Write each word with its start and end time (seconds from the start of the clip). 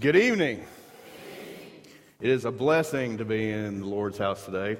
Good 0.00 0.16
evening. 0.16 0.66
It 2.20 2.28
is 2.28 2.44
a 2.44 2.50
blessing 2.50 3.18
to 3.18 3.24
be 3.24 3.48
in 3.52 3.78
the 3.78 3.86
Lord's 3.86 4.18
house 4.18 4.44
today. 4.44 4.76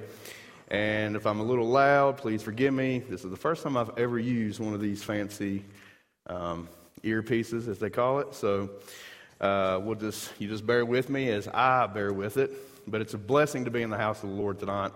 And 0.67 1.15
if 1.15 1.25
I'm 1.25 1.39
a 1.39 1.43
little 1.43 1.69
loud, 1.69 2.17
please 2.17 2.43
forgive 2.43 2.73
me. 2.73 2.99
This 2.99 3.23
is 3.23 3.31
the 3.31 3.37
first 3.37 3.63
time 3.63 3.77
I've 3.77 3.97
ever 3.97 4.19
used 4.19 4.59
one 4.59 4.73
of 4.73 4.81
these 4.81 5.05
fancy 5.05 5.63
um, 6.27 6.67
earpieces, 7.01 7.69
as 7.69 7.79
they 7.79 7.89
call 7.89 8.19
it. 8.19 8.35
So 8.35 8.71
uh, 9.39 9.79
we'll 9.81 9.95
just 9.95 10.33
you 10.37 10.49
just 10.49 10.67
bear 10.67 10.85
with 10.85 11.09
me 11.09 11.29
as 11.29 11.47
I 11.47 11.87
bear 11.87 12.11
with 12.11 12.35
it. 12.35 12.51
But 12.85 12.99
it's 12.99 13.13
a 13.13 13.17
blessing 13.17 13.63
to 13.65 13.71
be 13.71 13.83
in 13.83 13.89
the 13.89 13.97
house 13.97 14.21
of 14.21 14.29
the 14.29 14.35
Lord 14.35 14.59
tonight. 14.59 14.91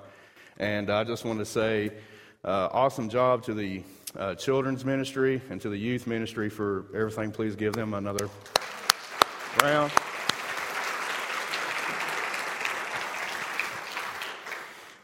And 0.57 0.89
I 0.89 1.05
just 1.05 1.23
want 1.23 1.39
to 1.39 1.45
say, 1.45 1.93
uh, 2.43 2.67
awesome 2.73 3.07
job 3.07 3.43
to 3.43 3.53
the 3.53 3.83
uh, 4.17 4.35
children's 4.35 4.83
ministry 4.83 5.41
and 5.49 5.61
to 5.61 5.69
the 5.69 5.77
youth 5.77 6.07
ministry 6.07 6.49
for 6.49 6.87
everything. 6.93 7.31
Please 7.31 7.55
give 7.55 7.71
them 7.71 7.93
another 7.93 8.29
round. 9.63 9.93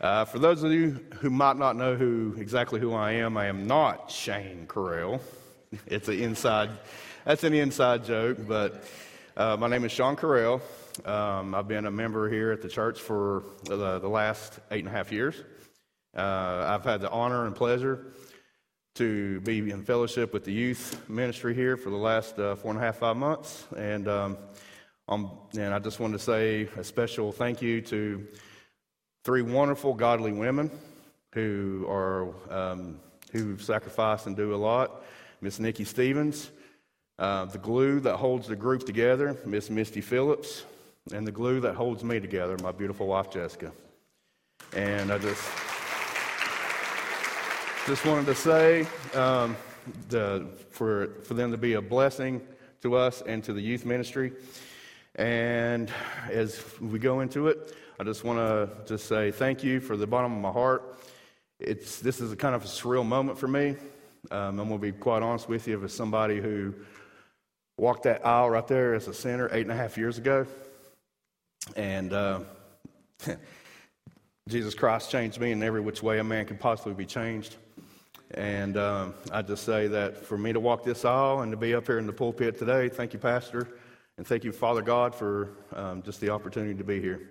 Uh, 0.05 0.23
for 0.23 0.37
those 0.37 0.61
of 0.61 0.71
you 0.71 0.99
who 1.15 1.31
might 1.31 1.57
not 1.57 1.75
know 1.75 1.95
who 1.95 2.35
exactly 2.37 2.79
who 2.79 2.93
I 2.93 3.13
am, 3.13 3.37
I 3.37 3.47
am 3.47 3.65
not 3.65 4.11
Shane 4.11 4.67
Carell. 4.67 5.19
It's 5.87 6.07
an 6.07 6.19
inside, 6.19 6.69
that's 7.25 7.43
an 7.43 7.55
inside 7.55 8.05
joke, 8.05 8.37
but 8.47 8.83
uh, 9.35 9.57
my 9.57 9.67
name 9.67 9.83
is 9.83 9.91
Sean 9.91 10.15
Carell. 10.15 10.61
Um, 11.07 11.55
I've 11.55 11.67
been 11.67 11.87
a 11.87 11.91
member 11.91 12.29
here 12.29 12.51
at 12.51 12.61
the 12.61 12.69
church 12.69 13.01
for 13.01 13.45
the, 13.63 13.97
the 13.97 14.07
last 14.07 14.59
eight 14.69 14.85
and 14.85 14.87
a 14.87 14.91
half 14.91 15.11
years. 15.11 15.41
Uh, 16.15 16.65
I've 16.67 16.83
had 16.83 17.01
the 17.01 17.09
honor 17.09 17.47
and 17.47 17.55
pleasure 17.55 18.13
to 18.93 19.41
be 19.41 19.71
in 19.71 19.81
fellowship 19.81 20.33
with 20.33 20.43
the 20.43 20.53
youth 20.53 21.01
ministry 21.09 21.55
here 21.55 21.77
for 21.77 21.89
the 21.89 21.97
last 21.97 22.37
uh, 22.37 22.53
four 22.53 22.69
and 22.69 22.79
a 22.79 22.83
half, 22.83 22.97
five 22.97 23.17
months. 23.17 23.65
And, 23.75 24.07
um, 24.07 24.37
and 25.09 25.73
I 25.73 25.79
just 25.79 25.99
wanted 25.99 26.19
to 26.19 26.23
say 26.23 26.69
a 26.77 26.83
special 26.83 27.31
thank 27.31 27.59
you 27.63 27.81
to 27.81 28.27
three 29.25 29.41
wonderful, 29.41 29.95
godly 29.95 30.31
women 30.31 30.69
who 31.33 31.83
are 31.89 32.29
um, 32.51 32.99
who 33.31 33.57
sacrifice 33.57 34.27
and 34.27 34.37
do 34.37 34.53
a 34.53 34.55
lot. 34.55 35.03
Miss 35.41 35.59
Nikki 35.59 35.83
Stevens, 35.83 36.51
uh, 37.17 37.45
the 37.45 37.57
glue 37.57 37.99
that 38.01 38.17
holds 38.17 38.47
the 38.47 38.55
group 38.55 38.85
together, 38.85 39.35
Miss 39.43 39.71
Misty 39.71 39.99
Phillips, 39.99 40.63
and 41.11 41.25
the 41.25 41.31
glue 41.31 41.59
that 41.61 41.73
holds 41.73 42.03
me 42.03 42.19
together, 42.19 42.55
my 42.61 42.71
beautiful 42.71 43.07
wife 43.07 43.31
Jessica. 43.31 43.71
And 44.73 45.11
I 45.11 45.17
just 45.17 45.43
just 47.87 48.05
wanted 48.05 48.27
to 48.27 48.35
say 48.35 48.85
um, 49.15 49.57
the, 50.09 50.45
for 50.69 51.07
for 51.23 51.33
them 51.33 51.49
to 51.49 51.57
be 51.57 51.73
a 51.73 51.81
blessing 51.81 52.41
to 52.83 52.95
us 52.95 53.23
and 53.23 53.43
to 53.45 53.53
the 53.53 53.61
youth 53.61 53.85
ministry. 53.85 54.33
And 55.15 55.91
as 56.29 56.63
we 56.79 56.99
go 56.99 57.21
into 57.21 57.47
it, 57.47 57.73
I 57.97 58.03
just 58.03 58.25
want 58.25 58.39
to 58.39 58.69
just 58.85 59.07
say 59.07 59.31
thank 59.31 59.63
you 59.63 59.79
for 59.79 59.95
the 59.95 60.05
bottom 60.05 60.33
of 60.33 60.41
my 60.41 60.51
heart. 60.51 60.97
It's, 61.61 61.99
this 61.99 62.19
is 62.19 62.33
a 62.33 62.35
kind 62.35 62.53
of 62.53 62.65
a 62.65 62.67
surreal 62.67 63.05
moment 63.05 63.37
for 63.37 63.47
me. 63.47 63.77
Um, 64.31 64.59
I'm 64.59 64.67
going 64.67 64.71
to 64.71 64.77
be 64.79 64.91
quite 64.91 65.23
honest 65.23 65.47
with 65.47 65.65
you. 65.65 65.81
As 65.81 65.93
somebody 65.93 66.41
who 66.41 66.73
walked 67.77 68.03
that 68.03 68.25
aisle 68.25 68.49
right 68.49 68.67
there 68.67 68.95
as 68.95 69.07
a 69.07 69.13
sinner 69.13 69.47
eight 69.53 69.61
and 69.61 69.71
a 69.71 69.75
half 69.77 69.97
years 69.97 70.17
ago, 70.17 70.45
and 71.77 72.11
uh, 72.11 72.41
Jesus 74.49 74.73
Christ 74.73 75.09
changed 75.09 75.39
me 75.39 75.53
in 75.53 75.63
every 75.63 75.79
which 75.79 76.03
way 76.03 76.19
a 76.19 76.23
man 76.23 76.45
could 76.47 76.59
possibly 76.59 76.93
be 76.93 77.05
changed. 77.05 77.55
And 78.31 78.75
um, 78.75 79.13
I 79.31 79.41
just 79.41 79.63
say 79.63 79.87
that 79.87 80.17
for 80.17 80.37
me 80.37 80.51
to 80.51 80.59
walk 80.59 80.83
this 80.83 81.05
aisle 81.05 81.43
and 81.43 81.51
to 81.53 81.57
be 81.57 81.73
up 81.73 81.85
here 81.85 81.99
in 81.99 82.07
the 82.07 82.13
pulpit 82.13 82.59
today, 82.59 82.89
thank 82.89 83.13
you, 83.13 83.19
Pastor, 83.19 83.69
and 84.17 84.27
thank 84.27 84.43
you, 84.43 84.51
Father 84.51 84.81
God, 84.81 85.15
for 85.15 85.51
um, 85.73 86.01
just 86.01 86.19
the 86.19 86.29
opportunity 86.29 86.73
to 86.73 86.83
be 86.83 86.99
here. 86.99 87.29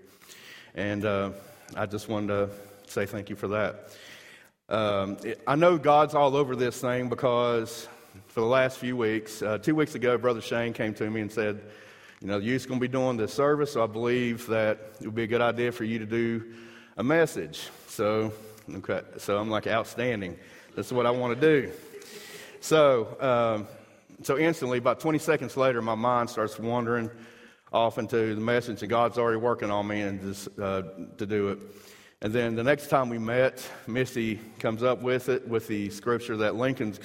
And 0.74 1.04
uh, 1.04 1.30
I 1.76 1.86
just 1.86 2.08
wanted 2.08 2.28
to 2.28 2.50
say 2.90 3.06
thank 3.06 3.30
you 3.30 3.36
for 3.36 3.48
that. 3.48 3.90
Um, 4.68 5.16
it, 5.22 5.40
I 5.46 5.54
know 5.54 5.78
God's 5.78 6.14
all 6.14 6.34
over 6.34 6.56
this 6.56 6.80
thing 6.80 7.08
because 7.08 7.86
for 8.26 8.40
the 8.40 8.46
last 8.46 8.78
few 8.78 8.96
weeks, 8.96 9.40
uh, 9.40 9.58
two 9.58 9.76
weeks 9.76 9.94
ago, 9.94 10.18
Brother 10.18 10.40
Shane 10.40 10.72
came 10.72 10.92
to 10.94 11.08
me 11.08 11.20
and 11.20 11.30
said, 11.30 11.60
You 12.20 12.26
know, 12.26 12.40
the 12.40 12.46
youth's 12.46 12.66
going 12.66 12.80
to 12.80 12.84
be 12.84 12.90
doing 12.90 13.16
this 13.16 13.32
service, 13.32 13.74
so 13.74 13.84
I 13.84 13.86
believe 13.86 14.48
that 14.48 14.78
it 15.00 15.06
would 15.06 15.14
be 15.14 15.22
a 15.22 15.28
good 15.28 15.40
idea 15.40 15.70
for 15.70 15.84
you 15.84 16.00
to 16.00 16.06
do 16.06 16.54
a 16.96 17.04
message. 17.04 17.68
So, 17.86 18.32
okay, 18.76 19.02
so 19.18 19.38
I'm 19.38 19.50
like, 19.50 19.68
outstanding. 19.68 20.36
That's 20.74 20.90
what 20.90 21.06
I 21.06 21.10
want 21.10 21.40
to 21.40 21.62
do. 21.62 21.72
So, 22.60 23.16
um, 23.20 23.68
so 24.24 24.38
instantly, 24.38 24.78
about 24.78 24.98
20 24.98 25.18
seconds 25.18 25.56
later, 25.56 25.80
my 25.82 25.94
mind 25.94 26.30
starts 26.30 26.58
wandering 26.58 27.10
off 27.74 27.98
into 27.98 28.36
the 28.36 28.40
message, 28.40 28.82
and 28.82 28.88
God's 28.88 29.18
already 29.18 29.36
working 29.36 29.68
on 29.68 29.88
me 29.88 30.02
and 30.02 30.20
just, 30.20 30.48
uh, 30.60 30.82
to 31.18 31.26
do 31.26 31.48
it. 31.48 31.58
And 32.22 32.32
then 32.32 32.54
the 32.54 32.62
next 32.62 32.86
time 32.86 33.08
we 33.08 33.18
met, 33.18 33.68
Misty 33.88 34.40
comes 34.60 34.84
up 34.84 35.02
with 35.02 35.28
it 35.28 35.46
with 35.48 35.66
the 35.66 35.90
scripture 35.90 36.36
that 36.36 36.54
Lincoln's 36.54 37.00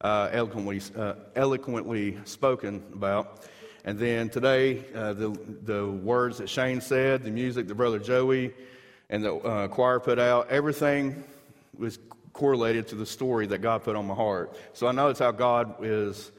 uh, 0.00 0.30
eloquently, 0.32 0.80
uh, 0.96 1.14
eloquently 1.36 2.18
spoken 2.24 2.82
about. 2.94 3.44
And 3.84 3.98
then 3.98 4.30
today, 4.30 4.82
uh, 4.94 5.12
the, 5.12 5.38
the 5.64 5.86
words 5.86 6.38
that 6.38 6.48
Shane 6.48 6.80
said, 6.80 7.22
the 7.22 7.30
music 7.30 7.68
that 7.68 7.74
Brother 7.74 7.98
Joey 7.98 8.54
and 9.10 9.22
the 9.22 9.34
uh, 9.34 9.68
choir 9.68 10.00
put 10.00 10.18
out, 10.18 10.48
everything 10.48 11.22
was 11.76 11.98
correlated 12.32 12.88
to 12.88 12.94
the 12.94 13.06
story 13.06 13.46
that 13.46 13.58
God 13.58 13.84
put 13.84 13.94
on 13.94 14.06
my 14.06 14.14
heart. 14.14 14.56
So 14.72 14.86
I 14.86 14.92
know 14.92 15.08
it's 15.08 15.20
how 15.20 15.32
God 15.32 15.84
is 15.84 16.32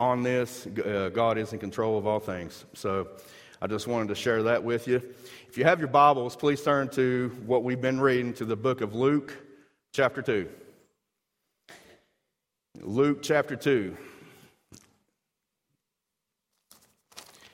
on 0.00 0.22
this. 0.22 0.66
Uh, 0.66 1.10
God 1.12 1.38
is 1.38 1.52
in 1.52 1.58
control 1.58 1.98
of 1.98 2.06
all 2.06 2.18
things. 2.18 2.64
So 2.72 3.08
I 3.60 3.66
just 3.66 3.86
wanted 3.86 4.08
to 4.08 4.14
share 4.14 4.42
that 4.44 4.64
with 4.64 4.88
you. 4.88 5.02
If 5.46 5.58
you 5.58 5.64
have 5.64 5.78
your 5.78 5.88
Bibles, 5.88 6.34
please 6.34 6.62
turn 6.62 6.88
to 6.90 7.30
what 7.44 7.62
we've 7.62 7.80
been 7.80 8.00
reading 8.00 8.32
to 8.34 8.46
the 8.46 8.56
book 8.56 8.80
of 8.80 8.94
Luke, 8.94 9.36
chapter 9.92 10.22
2. 10.22 10.48
Luke 12.80 13.18
chapter 13.22 13.56
2. 13.56 13.94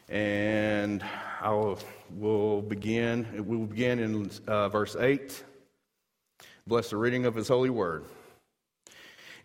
And 0.09 1.05
I 1.41 1.51
will 1.51 1.81
we'll 2.11 2.63
begin, 2.63 3.27
we 3.45 3.57
will 3.57 3.67
begin 3.67 3.99
in 3.99 4.31
uh, 4.47 4.69
verse 4.69 4.95
8. 4.95 5.43
Bless 6.69 6.91
the 6.91 6.97
reading 6.97 7.27
of 7.27 7.35
his 7.35 7.49
holy 7.49 7.71
word. 7.71 8.05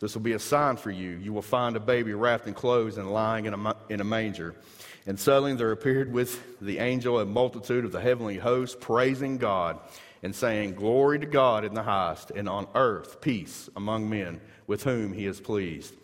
This 0.00 0.14
will 0.14 0.22
be 0.22 0.32
a 0.32 0.38
sign 0.38 0.76
for 0.76 0.90
you. 0.90 1.10
You 1.10 1.32
will 1.32 1.42
find 1.42 1.76
a 1.76 1.80
baby 1.80 2.14
wrapped 2.14 2.46
in 2.46 2.54
clothes 2.54 2.96
and 2.96 3.12
lying 3.12 3.44
in 3.44 3.54
a, 3.54 3.76
in 3.88 4.00
a 4.00 4.04
manger. 4.04 4.54
And 5.06 5.18
suddenly 5.18 5.54
there 5.54 5.72
appeared 5.72 6.12
with 6.12 6.58
the 6.60 6.78
angel 6.78 7.20
a 7.20 7.26
multitude 7.26 7.84
of 7.84 7.92
the 7.92 8.00
heavenly 8.00 8.38
host, 8.38 8.80
praising 8.80 9.38
God 9.38 9.78
and 10.22 10.34
saying, 10.34 10.74
Glory 10.74 11.18
to 11.18 11.26
God 11.26 11.64
in 11.64 11.74
the 11.74 11.82
highest, 11.82 12.30
and 12.30 12.48
on 12.48 12.66
earth 12.74 13.20
peace 13.20 13.68
among 13.76 14.08
men 14.08 14.40
with 14.66 14.84
whom 14.84 15.12
he 15.12 15.26
is 15.26 15.40
pleased. 15.40 15.94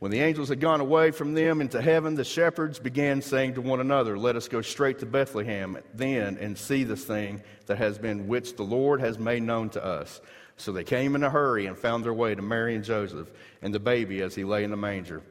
When 0.00 0.10
the 0.10 0.20
angels 0.20 0.48
had 0.48 0.60
gone 0.60 0.80
away 0.80 1.10
from 1.10 1.34
them 1.34 1.60
into 1.60 1.82
heaven, 1.82 2.14
the 2.14 2.24
shepherds 2.24 2.78
began 2.78 3.20
saying 3.20 3.54
to 3.54 3.60
one 3.60 3.80
another, 3.80 4.16
Let 4.16 4.34
us 4.34 4.48
go 4.48 4.62
straight 4.62 4.98
to 5.00 5.06
Bethlehem 5.06 5.76
then 5.92 6.38
and 6.38 6.56
see 6.56 6.84
this 6.84 7.04
thing 7.04 7.42
that 7.66 7.76
has 7.76 7.98
been 7.98 8.26
which 8.26 8.56
the 8.56 8.62
Lord 8.62 9.00
has 9.00 9.18
made 9.18 9.42
known 9.42 9.68
to 9.70 9.84
us. 9.84 10.22
So 10.60 10.72
they 10.72 10.84
came 10.84 11.14
in 11.14 11.24
a 11.24 11.30
hurry 11.30 11.66
and 11.66 11.76
found 11.76 12.04
their 12.04 12.12
way 12.12 12.34
to 12.34 12.42
Mary 12.42 12.74
and 12.74 12.84
Joseph 12.84 13.30
and 13.62 13.74
the 13.74 13.80
baby 13.80 14.20
as 14.20 14.34
he 14.34 14.44
lay 14.44 14.62
in 14.62 14.70
the 14.70 14.76
manger. 14.76 15.22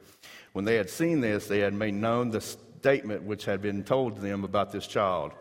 When 0.53 0.65
they 0.65 0.75
had 0.75 0.89
seen 0.89 1.21
this, 1.21 1.47
they 1.47 1.59
had 1.59 1.73
made 1.73 1.93
known 1.93 2.31
the 2.31 2.41
statement 2.41 3.23
which 3.23 3.45
had 3.45 3.61
been 3.61 3.83
told 3.83 4.15
to 4.15 4.21
them 4.21 4.43
about 4.43 4.71
this 4.71 4.87
child. 4.87 5.31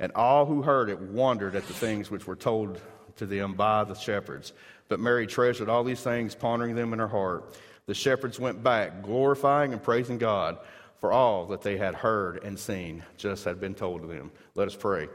And 0.00 0.12
all 0.12 0.44
who 0.44 0.60
heard 0.60 0.90
it 0.90 1.00
wondered 1.00 1.56
at 1.56 1.66
the 1.66 1.72
things 1.72 2.10
which 2.10 2.26
were 2.26 2.36
told 2.36 2.78
to 3.16 3.24
them 3.24 3.54
by 3.54 3.84
the 3.84 3.94
shepherds. 3.94 4.52
But 4.88 5.00
Mary 5.00 5.26
treasured 5.26 5.70
all 5.70 5.82
these 5.82 6.02
things, 6.02 6.34
pondering 6.34 6.74
them 6.74 6.92
in 6.92 6.98
her 6.98 7.08
heart. 7.08 7.56
The 7.86 7.94
shepherds 7.94 8.38
went 8.38 8.62
back, 8.62 9.02
glorifying 9.02 9.72
and 9.72 9.82
praising 9.82 10.18
God 10.18 10.58
for 11.00 11.10
all 11.10 11.46
that 11.46 11.62
they 11.62 11.78
had 11.78 11.94
heard 11.94 12.44
and 12.44 12.58
seen, 12.58 13.02
just 13.16 13.44
had 13.44 13.60
been 13.60 13.74
told 13.74 14.02
to 14.02 14.08
them. 14.08 14.30
Let 14.54 14.68
us 14.68 14.76
pray. 14.76 15.08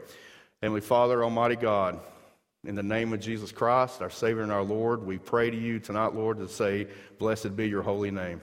Heavenly 0.60 0.80
Father, 0.80 1.22
Almighty 1.22 1.56
God, 1.56 2.00
in 2.66 2.74
the 2.74 2.82
name 2.82 3.12
of 3.12 3.20
Jesus 3.20 3.52
Christ, 3.52 4.00
our 4.00 4.10
Savior 4.10 4.42
and 4.42 4.52
our 4.52 4.62
Lord, 4.62 5.04
we 5.04 5.18
pray 5.18 5.50
to 5.50 5.56
you 5.56 5.78
tonight, 5.78 6.14
Lord, 6.14 6.38
to 6.38 6.48
say, 6.48 6.86
Blessed 7.18 7.56
be 7.56 7.68
your 7.68 7.82
holy 7.82 8.10
name. 8.10 8.40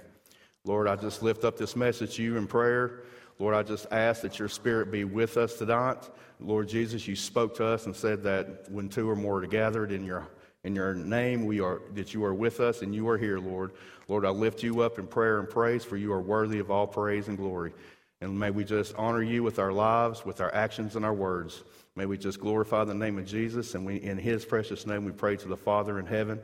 Lord, 0.64 0.88
I 0.88 0.96
just 0.96 1.24
lift 1.24 1.44
up 1.44 1.58
this 1.58 1.76
message 1.76 2.16
to 2.16 2.24
you 2.24 2.38
in 2.38 2.46
prayer. 2.46 3.02
Lord, 3.40 3.56
I 3.56 3.64
just 3.64 3.88
ask 3.92 4.22
that 4.22 4.38
your 4.38 4.50
spirit 4.50 4.92
be 4.92 5.04
with 5.04 5.38
us 5.38 5.58
tonight. 5.58 6.08
Lord 6.40 6.68
Jesus, 6.70 7.08
you 7.08 7.16
spoke 7.16 7.56
to 7.56 7.66
us 7.66 7.88
and 7.88 7.96
said 7.96 8.22
that 8.24 8.70
when 8.70 8.90
two 8.90 9.10
or 9.10 9.16
more 9.16 9.44
are 9.44 9.48
gathered 9.48 9.92
in 9.92 10.06
your 10.06 10.28
in 10.64 10.76
your 10.76 10.94
name, 10.94 11.48
we 11.48 11.60
are 11.60 11.82
that 11.96 12.14
you 12.14 12.24
are 12.24 12.36
with 12.36 12.60
us 12.60 12.84
and 12.84 12.94
you 12.94 13.10
are 13.10 13.18
here, 13.18 13.40
Lord. 13.40 13.72
Lord, 14.08 14.26
I 14.26 14.30
lift 14.30 14.62
you 14.62 14.82
up 14.82 15.00
in 15.00 15.08
prayer 15.08 15.40
and 15.40 15.50
praise, 15.50 15.84
for 15.84 15.98
you 15.98 16.14
are 16.14 16.22
worthy 16.22 16.60
of 16.60 16.70
all 16.70 16.86
praise 16.86 17.28
and 17.28 17.38
glory. 17.38 17.74
And 18.22 18.40
may 18.40 18.52
we 18.52 18.64
just 18.64 18.94
honor 18.96 19.24
you 19.24 19.42
with 19.42 19.58
our 19.58 19.74
lives, 19.74 20.24
with 20.26 20.42
our 20.42 20.54
actions 20.54 20.96
and 20.96 21.04
our 21.04 21.14
words. 21.14 21.64
May 21.96 22.06
we 22.06 22.18
just 22.18 22.40
glorify 22.40 22.84
the 22.84 22.94
name 22.94 23.18
of 23.18 23.26
Jesus, 23.26 23.76
and 23.76 23.86
we, 23.86 23.96
in 23.98 24.18
his 24.18 24.46
precious 24.46 24.86
name 24.86 25.04
we 25.04 25.12
pray 25.12 25.36
to 25.38 25.48
the 25.48 25.58
Father 25.58 26.00
in 26.00 26.06
heaven. 26.06 26.40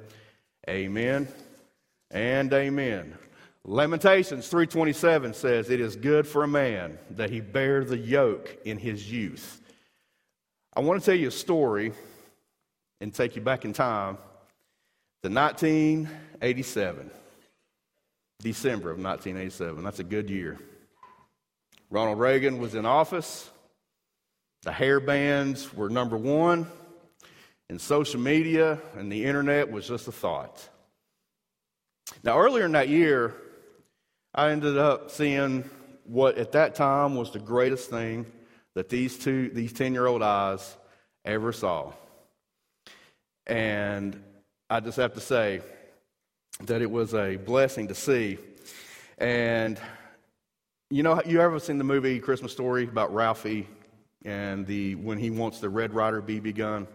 Amen 0.67 1.27
and 2.11 2.51
amen. 2.51 3.15
Lamentations 3.63 4.47
3:27 4.47 5.33
says, 5.33 5.69
"It 5.69 5.79
is 5.79 5.95
good 5.95 6.27
for 6.27 6.43
a 6.43 6.47
man 6.47 6.97
that 7.11 7.29
he 7.29 7.41
bear 7.41 7.83
the 7.83 7.97
yoke 7.97 8.57
in 8.65 8.77
his 8.77 9.11
youth." 9.11 9.61
I 10.73 10.79
want 10.79 11.01
to 11.01 11.05
tell 11.05 11.19
you 11.19 11.27
a 11.27 11.31
story 11.31 11.91
and 13.01 13.13
take 13.13 13.35
you 13.35 13.41
back 13.41 13.65
in 13.65 13.73
time 13.73 14.17
to 15.23 15.29
1987. 15.29 17.11
December 18.39 18.91
of 18.91 18.99
1987. 18.99 19.83
That's 19.83 19.99
a 19.99 20.03
good 20.03 20.29
year. 20.29 20.57
Ronald 21.89 22.19
Reagan 22.19 22.59
was 22.59 22.75
in 22.75 22.85
office. 22.85 23.49
The 24.63 24.71
hair 24.71 24.99
bands 24.99 25.73
were 25.73 25.89
number 25.89 26.17
one. 26.17 26.67
And 27.69 27.79
social 27.81 28.19
media 28.19 28.79
and 28.95 29.11
the 29.11 29.25
internet 29.25 29.71
was 29.71 29.87
just 29.87 30.07
a 30.07 30.11
thought. 30.11 30.67
Now, 32.23 32.39
earlier 32.39 32.65
in 32.65 32.71
that 32.73 32.87
year, 32.87 33.35
I 34.33 34.51
ended 34.51 34.77
up 34.77 35.11
seeing 35.11 35.69
what 36.05 36.37
at 36.37 36.53
that 36.53 36.75
time 36.75 37.15
was 37.15 37.31
the 37.31 37.39
greatest 37.39 37.89
thing 37.89 38.25
that 38.75 38.89
these 38.89 39.17
two, 39.17 39.49
these 39.49 39.73
10 39.73 39.93
year 39.93 40.07
old 40.07 40.21
eyes 40.21 40.77
ever 41.25 41.51
saw. 41.51 41.91
And 43.45 44.21
I 44.69 44.79
just 44.79 44.97
have 44.97 45.13
to 45.15 45.21
say 45.21 45.61
that 46.63 46.81
it 46.81 46.89
was 46.89 47.13
a 47.13 47.37
blessing 47.37 47.87
to 47.89 47.95
see. 47.95 48.37
And 49.17 49.79
you 50.89 51.03
know, 51.03 51.21
you 51.25 51.41
ever 51.41 51.59
seen 51.59 51.77
the 51.77 51.83
movie 51.83 52.19
Christmas 52.19 52.53
Story 52.53 52.83
about 52.83 53.13
Ralphie 53.13 53.67
and 54.23 54.65
the 54.65 54.95
when 54.95 55.17
he 55.17 55.29
wants 55.29 55.59
the 55.59 55.69
Red 55.69 55.93
Ryder 55.93 56.21
BB 56.21 56.55
gun? 56.55 56.87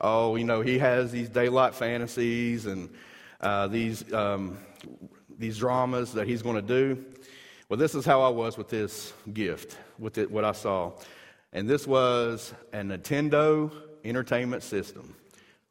Oh, 0.00 0.34
you 0.34 0.44
know, 0.44 0.60
he 0.60 0.78
has 0.78 1.12
these 1.12 1.28
daylight 1.28 1.74
fantasies 1.74 2.66
and 2.66 2.90
uh, 3.40 3.68
these 3.68 4.12
um, 4.12 4.58
these 5.38 5.58
dramas 5.58 6.12
that 6.14 6.26
he's 6.26 6.42
going 6.42 6.56
to 6.56 6.62
do. 6.62 7.04
Well, 7.68 7.78
this 7.78 7.94
is 7.94 8.04
how 8.04 8.22
I 8.22 8.28
was 8.28 8.58
with 8.58 8.68
this 8.68 9.12
gift, 9.32 9.78
with 10.00 10.18
it, 10.18 10.28
what 10.28 10.44
I 10.44 10.52
saw, 10.52 10.92
and 11.52 11.68
this 11.68 11.86
was 11.86 12.52
a 12.72 12.78
Nintendo 12.78 13.72
Entertainment 14.04 14.64
System 14.64 15.14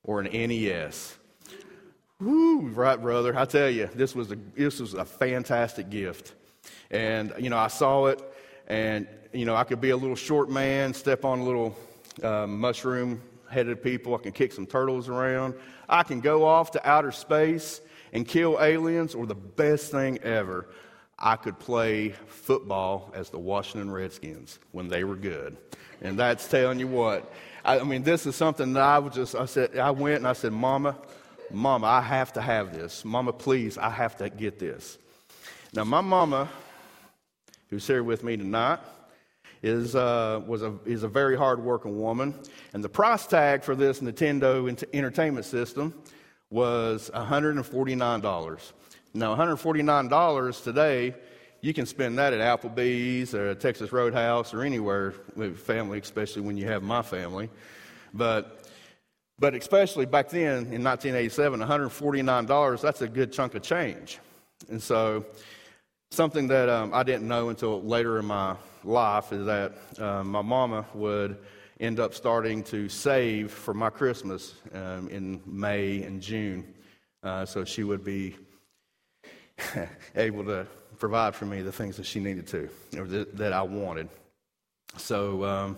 or 0.03 0.21
an 0.21 0.31
NES. 0.31 1.18
Woo, 2.21 2.62
right, 2.62 3.00
brother. 3.00 3.38
I 3.38 3.44
tell 3.44 3.69
you, 3.69 3.89
this 3.94 4.15
was 4.15 4.31
a 4.31 4.38
this 4.56 4.80
was 4.80 4.94
a 4.94 5.03
fantastic 5.03 5.89
gift. 5.89 6.36
And, 6.89 7.33
you 7.39 7.49
know, 7.49 7.57
I 7.57 7.67
saw 7.67 8.07
it, 8.07 8.21
and, 8.67 9.07
you 9.33 9.45
know, 9.45 9.55
I 9.55 9.63
could 9.63 9.81
be 9.81 9.91
a 9.91 9.97
little 9.97 10.15
short 10.15 10.49
man, 10.49 10.93
step 10.93 11.25
on 11.25 11.39
a 11.39 11.43
little 11.43 11.77
uh, 12.21 12.47
mushroom 12.47 13.21
headed 13.49 13.83
people. 13.83 14.15
I 14.15 14.17
can 14.19 14.31
kick 14.31 14.51
some 14.51 14.65
turtles 14.65 15.09
around. 15.09 15.53
I 15.89 16.03
can 16.03 16.21
go 16.21 16.45
off 16.45 16.71
to 16.71 16.89
outer 16.89 17.11
space 17.11 17.81
and 18.13 18.27
kill 18.27 18.57
aliens, 18.61 19.15
or 19.15 19.25
the 19.25 19.35
best 19.35 19.91
thing 19.91 20.19
ever, 20.19 20.67
I 21.17 21.35
could 21.35 21.59
play 21.59 22.09
football 22.27 23.11
as 23.13 23.29
the 23.29 23.39
Washington 23.39 23.91
Redskins 23.91 24.59
when 24.71 24.87
they 24.87 25.03
were 25.03 25.15
good. 25.15 25.55
And 26.01 26.17
that's 26.17 26.47
telling 26.47 26.79
you 26.79 26.87
what. 26.87 27.31
I, 27.63 27.79
I 27.79 27.83
mean, 27.83 28.03
this 28.03 28.25
is 28.25 28.35
something 28.35 28.73
that 28.73 28.83
I 28.83 28.99
was 28.99 29.13
just, 29.13 29.35
I 29.35 29.45
said, 29.45 29.77
I 29.77 29.91
went 29.91 30.17
and 30.17 30.27
I 30.27 30.33
said, 30.33 30.51
Mama, 30.51 30.97
Mama, 31.51 31.87
I 31.87 32.01
have 32.01 32.33
to 32.33 32.41
have 32.41 32.73
this. 32.73 33.05
Mama, 33.05 33.33
please, 33.33 33.77
I 33.77 33.89
have 33.89 34.17
to 34.17 34.29
get 34.29 34.59
this. 34.59 34.97
Now, 35.73 35.85
my 35.85 36.01
mama 36.01 36.50
who's 37.71 37.88
here 37.88 38.03
with 38.03 38.23
me 38.23 38.35
tonight, 38.35 38.79
is, 39.63 39.95
uh, 39.95 40.41
was 40.45 40.62
a, 40.62 40.77
is 40.85 41.03
a 41.03 41.07
very 41.07 41.38
hard-working 41.38 42.00
woman. 42.00 42.35
And 42.73 42.83
the 42.83 42.89
price 42.89 43.25
tag 43.25 43.63
for 43.63 43.75
this 43.75 44.01
Nintendo 44.01 44.68
entertainment 44.94 45.45
system 45.45 45.94
was 46.50 47.09
$149. 47.13 48.71
Now, 49.13 49.35
$149 49.35 50.63
today, 50.63 51.15
you 51.62 51.74
can 51.74 51.85
spend 51.85 52.17
that 52.17 52.33
at 52.33 52.41
Applebee's 52.41 53.33
or 53.33 53.56
Texas 53.56 53.94
Roadhouse 53.94 54.53
or 54.53 54.63
anywhere 54.63 55.13
with 55.38 55.57
family, 55.57 56.00
especially 56.00 56.41
when 56.41 56.57
you 56.57 56.67
have 56.67 56.83
my 56.83 57.01
family. 57.01 57.50
But, 58.13 58.69
but 59.39 59.56
especially 59.56 60.06
back 60.06 60.27
then 60.27 60.74
in 60.74 60.83
1987, 60.83 61.62
$149, 61.62 62.81
that's 62.81 63.01
a 63.01 63.07
good 63.07 63.31
chunk 63.31 63.56
of 63.56 63.62
change. 63.62 64.19
And 64.69 64.81
so 64.83 65.25
Something 66.13 66.47
that 66.47 66.67
um, 66.67 66.93
I 66.93 67.03
didn't 67.03 67.25
know 67.25 67.47
until 67.47 67.81
later 67.81 68.19
in 68.19 68.25
my 68.25 68.57
life 68.83 69.31
is 69.31 69.45
that 69.45 69.71
um, 69.97 70.27
my 70.27 70.41
mama 70.41 70.85
would 70.93 71.37
end 71.79 72.01
up 72.01 72.13
starting 72.13 72.63
to 72.65 72.89
save 72.89 73.49
for 73.49 73.73
my 73.73 73.89
Christmas 73.89 74.55
um, 74.73 75.07
in 75.07 75.41
May 75.45 76.03
and 76.03 76.21
June. 76.21 76.73
Uh, 77.23 77.45
so 77.45 77.63
she 77.63 77.85
would 77.85 78.03
be 78.03 78.35
able 80.15 80.43
to 80.43 80.67
provide 80.99 81.33
for 81.33 81.45
me 81.45 81.61
the 81.61 81.71
things 81.71 81.95
that 81.95 82.05
she 82.05 82.19
needed 82.19 82.45
to, 82.47 82.69
or 82.97 83.07
th- 83.07 83.29
that 83.35 83.53
I 83.53 83.61
wanted. 83.61 84.09
So, 84.97 85.45
um, 85.45 85.77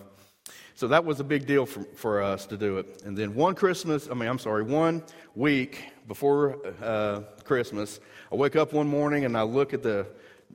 so 0.75 0.87
that 0.87 1.05
was 1.05 1.19
a 1.19 1.23
big 1.23 1.45
deal 1.45 1.65
for, 1.65 1.83
for 1.95 2.21
us 2.21 2.45
to 2.47 2.57
do 2.57 2.77
it. 2.77 3.03
And 3.05 3.17
then 3.17 3.35
one 3.35 3.55
Christmas, 3.55 4.07
I 4.09 4.13
mean, 4.13 4.29
I'm 4.29 4.39
sorry, 4.39 4.63
one 4.63 5.03
week 5.35 5.91
before 6.07 6.59
uh, 6.81 7.21
Christmas, 7.43 7.99
I 8.31 8.35
wake 8.35 8.55
up 8.55 8.73
one 8.73 8.87
morning 8.87 9.25
and 9.25 9.37
I 9.37 9.43
look 9.43 9.73
at 9.73 9.83
the 9.83 10.07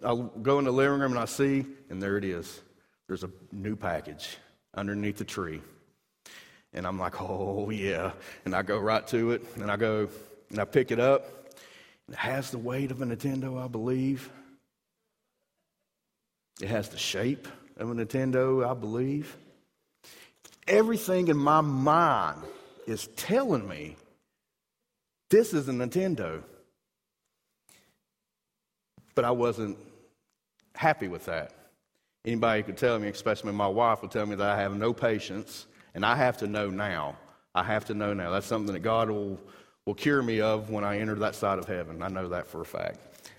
I'll 0.05 0.25
go 0.25 0.59
in 0.59 0.65
the 0.65 0.71
living 0.71 1.01
room 1.01 1.13
and 1.13 1.21
I 1.21 1.25
see, 1.25 1.67
and 1.91 2.03
there 2.03 2.17
it 2.17 2.25
is. 2.25 2.61
There's 3.07 3.25
a 3.25 3.31
new 3.53 3.75
package 3.75 4.37
underneath 4.75 5.17
the 5.17 5.25
tree. 5.25 5.61
And 6.73 6.87
I'm 6.87 6.99
like, 6.99 7.21
oh, 7.21 7.71
yeah. 7.71 8.13
And 8.45 8.55
I 8.55 8.63
go 8.63 8.79
right 8.79 9.07
to 9.09 9.33
it, 9.33 9.45
and 9.57 9.71
I 9.71 9.77
go 9.77 10.09
and 10.51 10.59
I 10.59 10.65
pick 10.65 10.91
it 10.91 11.01
up. 11.01 11.51
It 12.09 12.15
has 12.15 12.51
the 12.51 12.59
weight 12.59 12.91
of 12.91 13.03
a 13.03 13.07
Nintendo, 13.07 13.63
I 13.63 13.69
believe. 13.69 14.31
It 16.61 16.69
has 16.69 16.89
the 16.89 16.99
shape 16.99 17.49
of 17.77 17.91
a 17.91 17.95
Nintendo, 17.95 18.69
I 18.69 18.75
believe. 18.75 19.37
Everything 20.69 21.29
in 21.29 21.37
my 21.37 21.61
mind 21.61 22.43
is 22.87 23.09
telling 23.17 23.67
me 23.67 23.97
this 25.31 25.53
is 25.53 25.69
a 25.69 25.73
Nintendo. 25.73 26.43
But 29.15 29.25
I 29.25 29.31
wasn't 29.31 29.77
happy 30.75 31.09
with 31.09 31.27
that. 31.27 31.53
Anybody 32.25 32.63
could 32.63 32.77
tell 32.77 32.99
me, 32.99 33.09
especially 33.09 33.53
my 33.53 33.67
wife, 33.67 34.03
would 34.03 34.11
tell 34.11 34.27
me 34.27 34.37
that 34.37 34.51
I 34.51 34.61
have 34.61 34.77
no 34.77 34.93
patience, 34.93 35.67
and 35.95 36.05
I 36.05 36.15
have 36.15 36.37
to 36.39 36.47
know 36.47 36.69
now. 36.69 37.17
I 37.55 37.63
have 37.63 37.85
to 37.87 37.95
know 37.95 38.15
now. 38.15 38.31
That's 38.31 38.47
something 38.47 38.73
that 38.73 38.81
God 38.81 39.11
will, 39.11 39.41
will 39.87 39.95
cure 39.95 40.23
me 40.23 40.41
of 40.41 40.71
when 40.71 40.85
I 40.85 40.99
enter 40.99 41.15
that 41.17 41.35
side 41.35 41.59
of 41.59 41.67
heaven. 41.67 42.03
I 42.03 42.09
know 42.09 42.29
that 42.29 42.47
for 42.47 42.61
a 42.61 42.65
fact. 42.65 42.99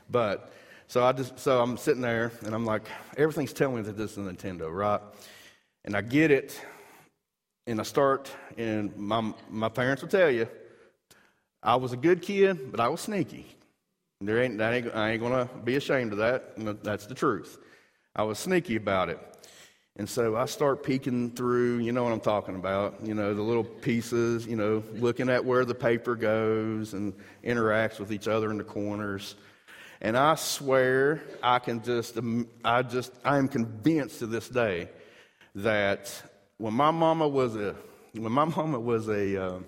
But 0.09 0.51
so 0.87 1.03
I 1.03 1.11
just 1.11 1.37
so 1.39 1.61
I'm 1.61 1.77
sitting 1.77 2.01
there 2.01 2.31
and 2.45 2.53
I'm 2.53 2.65
like, 2.65 2.81
everything's 3.15 3.53
telling 3.53 3.77
me 3.77 3.81
that 3.83 3.95
this 3.95 4.11
is 4.11 4.17
a 4.17 4.21
Nintendo, 4.21 4.73
right? 4.73 5.01
And 5.85 5.95
I 5.95 6.01
get 6.01 6.31
it, 6.31 6.59
and 7.69 7.79
I 7.79 7.83
start, 7.83 8.31
and 8.57 8.95
my 8.97 9.31
my 9.49 9.69
parents 9.69 10.01
will 10.01 10.09
tell 10.09 10.31
you, 10.31 10.47
I 11.61 11.75
was 11.75 11.93
a 11.93 11.97
good 11.97 12.21
kid, 12.21 12.71
but 12.71 12.79
I 12.79 12.87
was 12.87 13.01
sneaky. 13.01 13.45
There 14.21 14.41
ain't, 14.41 14.57
that 14.57 14.73
ain't, 14.73 14.95
I 14.95 15.11
ain't 15.11 15.21
going 15.21 15.47
to 15.47 15.53
be 15.63 15.75
ashamed 15.75 16.11
of 16.11 16.17
that. 16.17 16.83
That's 16.83 17.05
the 17.05 17.15
truth. 17.15 17.57
I 18.15 18.23
was 18.23 18.37
sneaky 18.37 18.75
about 18.75 19.09
it. 19.09 19.19
And 19.95 20.09
so 20.09 20.35
I 20.35 20.45
start 20.45 20.83
peeking 20.83 21.31
through, 21.31 21.79
you 21.79 21.91
know 21.91 22.03
what 22.03 22.11
I'm 22.11 22.19
talking 22.19 22.55
about, 22.55 22.99
you 23.03 23.13
know, 23.13 23.33
the 23.33 23.41
little 23.41 23.63
pieces, 23.63 24.45
you 24.45 24.55
know, 24.55 24.83
looking 24.93 25.29
at 25.29 25.43
where 25.43 25.63
the 25.63 25.75
paper 25.75 26.15
goes 26.15 26.93
and 26.93 27.13
interacts 27.43 27.99
with 27.99 28.11
each 28.11 28.27
other 28.27 28.51
in 28.51 28.57
the 28.57 28.63
corners. 28.63 29.35
And 30.01 30.17
I 30.17 30.35
swear, 30.35 31.21
I 31.43 31.59
can 31.59 31.81
just, 31.81 32.17
I 32.63 32.81
just, 32.81 33.13
I 33.23 33.37
am 33.37 33.47
convinced 33.47 34.19
to 34.19 34.27
this 34.27 34.49
day 34.49 34.89
that 35.55 36.11
when 36.59 36.73
my 36.73 36.91
mama 36.91 37.27
was 37.27 37.55
a, 37.55 37.75
when 38.13 38.31
my 38.31 38.45
mama 38.55 38.79
was 38.79 39.09
a, 39.09 39.43
uh, 39.43 39.59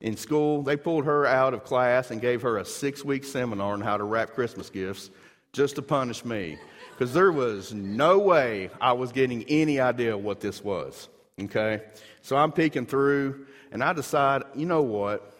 in 0.00 0.16
school, 0.16 0.62
they 0.62 0.76
pulled 0.76 1.06
her 1.06 1.26
out 1.26 1.54
of 1.54 1.64
class 1.64 2.10
and 2.10 2.20
gave 2.20 2.42
her 2.42 2.58
a 2.58 2.64
six 2.64 3.04
week 3.04 3.24
seminar 3.24 3.72
on 3.72 3.80
how 3.80 3.96
to 3.96 4.04
wrap 4.04 4.30
Christmas 4.30 4.68
gifts 4.68 5.10
just 5.52 5.76
to 5.76 5.82
punish 5.82 6.24
me. 6.24 6.58
Because 6.90 7.14
there 7.14 7.32
was 7.32 7.72
no 7.72 8.18
way 8.18 8.70
I 8.80 8.92
was 8.92 9.12
getting 9.12 9.44
any 9.44 9.80
idea 9.80 10.16
what 10.16 10.40
this 10.40 10.62
was. 10.62 11.08
Okay? 11.40 11.82
So 12.22 12.36
I'm 12.36 12.52
peeking 12.52 12.86
through 12.86 13.46
and 13.72 13.82
I 13.82 13.92
decide, 13.92 14.42
you 14.54 14.66
know 14.66 14.82
what? 14.82 15.32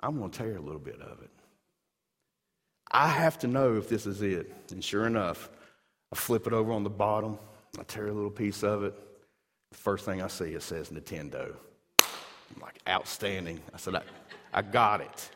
I'm 0.00 0.18
going 0.18 0.30
to 0.30 0.38
tear 0.38 0.56
a 0.56 0.60
little 0.60 0.80
bit 0.80 1.00
of 1.00 1.22
it. 1.22 1.30
I 2.92 3.08
have 3.08 3.38
to 3.40 3.46
know 3.46 3.76
if 3.76 3.88
this 3.88 4.06
is 4.06 4.22
it. 4.22 4.52
And 4.70 4.84
sure 4.84 5.06
enough, 5.06 5.50
I 6.12 6.16
flip 6.16 6.46
it 6.46 6.52
over 6.52 6.72
on 6.72 6.84
the 6.84 6.90
bottom. 6.90 7.38
I 7.78 7.82
tear 7.82 8.06
a 8.08 8.12
little 8.12 8.30
piece 8.30 8.62
of 8.62 8.84
it. 8.84 8.94
First 9.72 10.04
thing 10.04 10.22
I 10.22 10.28
see, 10.28 10.54
it 10.54 10.62
says 10.62 10.90
Nintendo. 10.90 11.54
I'm 12.00 12.62
like, 12.62 12.80
outstanding. 12.88 13.60
I 13.74 13.78
said, 13.78 13.96
I, 13.96 14.02
I 14.52 14.62
got 14.62 15.00
it. 15.00 15.30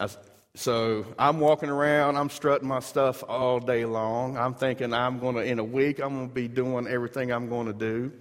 I, 0.00 0.08
so 0.56 1.04
I'm 1.18 1.40
walking 1.40 1.68
around, 1.68 2.16
I'm 2.16 2.30
strutting 2.30 2.68
my 2.68 2.80
stuff 2.80 3.24
all 3.26 3.58
day 3.58 3.84
long. 3.84 4.36
I'm 4.36 4.54
thinking 4.54 4.92
I'm 4.92 5.18
going 5.18 5.34
to, 5.34 5.42
in 5.42 5.58
a 5.58 5.64
week, 5.64 5.98
I'm 6.00 6.14
going 6.14 6.28
to 6.28 6.34
be 6.34 6.46
doing 6.46 6.86
everything 6.86 7.32
I'm 7.32 7.48
going 7.48 7.66
to 7.66 7.72
do. 7.72 8.12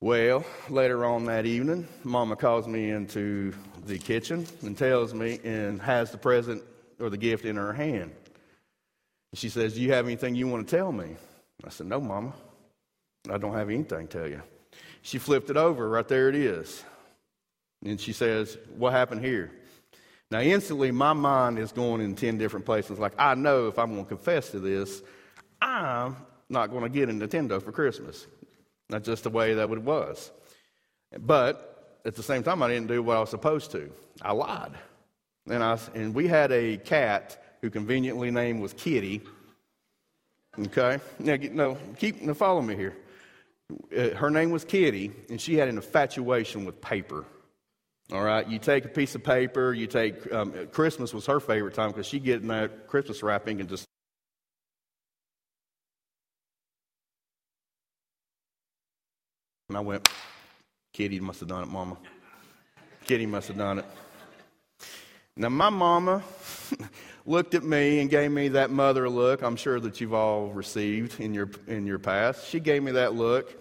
Well, 0.00 0.44
later 0.68 1.04
on 1.04 1.24
that 1.24 1.46
evening, 1.46 1.88
Mama 2.04 2.36
calls 2.36 2.68
me 2.68 2.90
into 2.90 3.54
the 3.86 3.98
kitchen 3.98 4.46
and 4.62 4.76
tells 4.76 5.14
me 5.14 5.40
and 5.42 5.80
has 5.80 6.10
the 6.10 6.18
present 6.18 6.62
or 7.00 7.10
the 7.10 7.16
gift 7.16 7.44
in 7.44 7.56
her 7.56 7.72
hand. 7.72 8.12
She 9.34 9.48
says, 9.48 9.74
Do 9.74 9.80
you 9.80 9.92
have 9.92 10.06
anything 10.06 10.34
you 10.34 10.46
want 10.48 10.68
to 10.68 10.76
tell 10.76 10.92
me? 10.92 11.16
I 11.64 11.70
said, 11.70 11.86
No, 11.86 12.00
Mama. 12.00 12.32
I 13.30 13.38
don't 13.38 13.54
have 13.54 13.70
anything 13.70 14.06
to 14.08 14.18
tell 14.18 14.28
you. 14.28 14.42
She 15.02 15.18
flipped 15.18 15.50
it 15.50 15.56
over. 15.56 15.88
Right 15.88 16.06
there 16.06 16.28
it 16.28 16.34
is. 16.34 16.84
And 17.84 18.00
she 18.00 18.12
says, 18.12 18.58
What 18.76 18.92
happened 18.92 19.24
here? 19.24 19.52
Now, 20.30 20.40
instantly, 20.40 20.90
my 20.90 21.12
mind 21.12 21.58
is 21.58 21.70
going 21.70 22.00
in 22.00 22.16
10 22.16 22.36
different 22.36 22.66
places. 22.66 22.98
Like, 22.98 23.12
I 23.16 23.34
know 23.34 23.68
if 23.68 23.78
I'm 23.78 23.92
going 23.92 24.04
to 24.04 24.08
confess 24.08 24.50
to 24.50 24.58
this, 24.58 25.02
I'm 25.62 26.16
not 26.48 26.70
going 26.70 26.82
to 26.82 26.88
get 26.88 27.08
a 27.08 27.12
Nintendo 27.12 27.62
for 27.62 27.70
Christmas. 27.70 28.26
That's 28.88 29.06
just 29.06 29.22
the 29.22 29.30
way 29.30 29.54
that 29.54 29.70
it 29.70 29.82
was. 29.82 30.32
But 31.20 32.00
at 32.04 32.16
the 32.16 32.24
same 32.24 32.42
time, 32.42 32.62
I 32.62 32.68
didn't 32.68 32.88
do 32.88 33.02
what 33.02 33.16
I 33.16 33.20
was 33.20 33.30
supposed 33.30 33.70
to. 33.72 33.90
I 34.20 34.32
lied. 34.32 34.72
And, 35.48 35.62
I, 35.62 35.78
and 35.94 36.12
we 36.12 36.26
had 36.26 36.50
a 36.50 36.76
cat 36.78 37.40
who 37.60 37.70
conveniently 37.70 38.32
named 38.32 38.60
was 38.60 38.72
Kitty. 38.72 39.22
Okay? 40.58 40.98
Now, 41.20 41.36
no, 41.52 41.78
keep, 41.98 42.20
now 42.20 42.34
follow 42.34 42.62
me 42.62 42.74
here. 42.74 42.96
Uh, 43.70 44.10
her 44.10 44.30
name 44.30 44.50
was 44.50 44.64
Kitty, 44.64 45.12
and 45.30 45.40
she 45.40 45.56
had 45.56 45.68
an 45.68 45.76
infatuation 45.76 46.64
with 46.64 46.80
paper. 46.80 47.24
All 48.12 48.22
right, 48.22 48.46
you 48.48 48.60
take 48.60 48.84
a 48.84 48.88
piece 48.88 49.16
of 49.16 49.24
paper, 49.24 49.74
you 49.74 49.88
take, 49.88 50.32
um, 50.32 50.68
Christmas 50.68 51.12
was 51.12 51.26
her 51.26 51.40
favorite 51.40 51.74
time 51.74 51.90
because 51.90 52.06
she'd 52.06 52.22
get 52.22 52.40
in 52.40 52.48
that 52.48 52.86
Christmas 52.86 53.22
wrapping 53.22 53.60
and 53.60 53.68
just. 53.68 53.84
And 59.68 59.76
I 59.76 59.80
went, 59.80 60.08
Kitty 60.92 61.18
must 61.18 61.40
have 61.40 61.48
done 61.48 61.64
it, 61.64 61.68
Mama. 61.68 61.96
Kitty 63.04 63.26
must 63.26 63.48
have 63.48 63.58
done 63.58 63.80
it. 63.80 63.84
Now, 65.38 65.50
my 65.50 65.68
mama 65.68 66.24
looked 67.26 67.54
at 67.54 67.62
me 67.62 68.00
and 68.00 68.08
gave 68.08 68.30
me 68.30 68.48
that 68.48 68.70
mother 68.70 69.06
look 69.10 69.42
I'm 69.42 69.56
sure 69.56 69.78
that 69.80 70.00
you've 70.00 70.14
all 70.14 70.48
received 70.48 71.20
in 71.20 71.34
your, 71.34 71.50
in 71.66 71.86
your 71.86 71.98
past. 71.98 72.48
She 72.48 72.58
gave 72.58 72.82
me 72.82 72.92
that 72.92 73.14
look. 73.14 73.54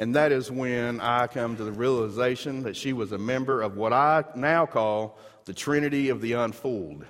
And 0.00 0.16
that 0.16 0.32
is 0.32 0.50
when 0.50 1.00
I 1.00 1.28
come 1.28 1.56
to 1.56 1.62
the 1.62 1.70
realization 1.72 2.64
that 2.64 2.74
she 2.74 2.92
was 2.92 3.12
a 3.12 3.18
member 3.18 3.62
of 3.62 3.76
what 3.76 3.92
I 3.92 4.24
now 4.34 4.66
call 4.66 5.18
the 5.44 5.52
Trinity 5.52 6.08
of 6.08 6.20
the 6.20 6.32
Unfooled. 6.32 7.04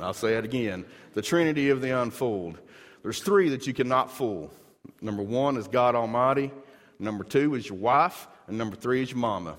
I'll 0.00 0.12
say 0.12 0.34
it 0.34 0.44
again 0.44 0.84
the 1.14 1.22
Trinity 1.22 1.70
of 1.70 1.80
the 1.80 1.90
Unfooled. 1.98 2.58
There's 3.02 3.20
three 3.20 3.48
that 3.50 3.66
you 3.66 3.72
cannot 3.72 4.10
fool. 4.10 4.50
Number 5.00 5.22
one 5.22 5.56
is 5.56 5.68
God 5.68 5.94
Almighty, 5.94 6.50
number 6.98 7.24
two 7.24 7.54
is 7.54 7.68
your 7.68 7.78
wife, 7.78 8.26
and 8.48 8.58
number 8.58 8.76
three 8.76 9.02
is 9.02 9.10
your 9.10 9.18
mama. 9.18 9.56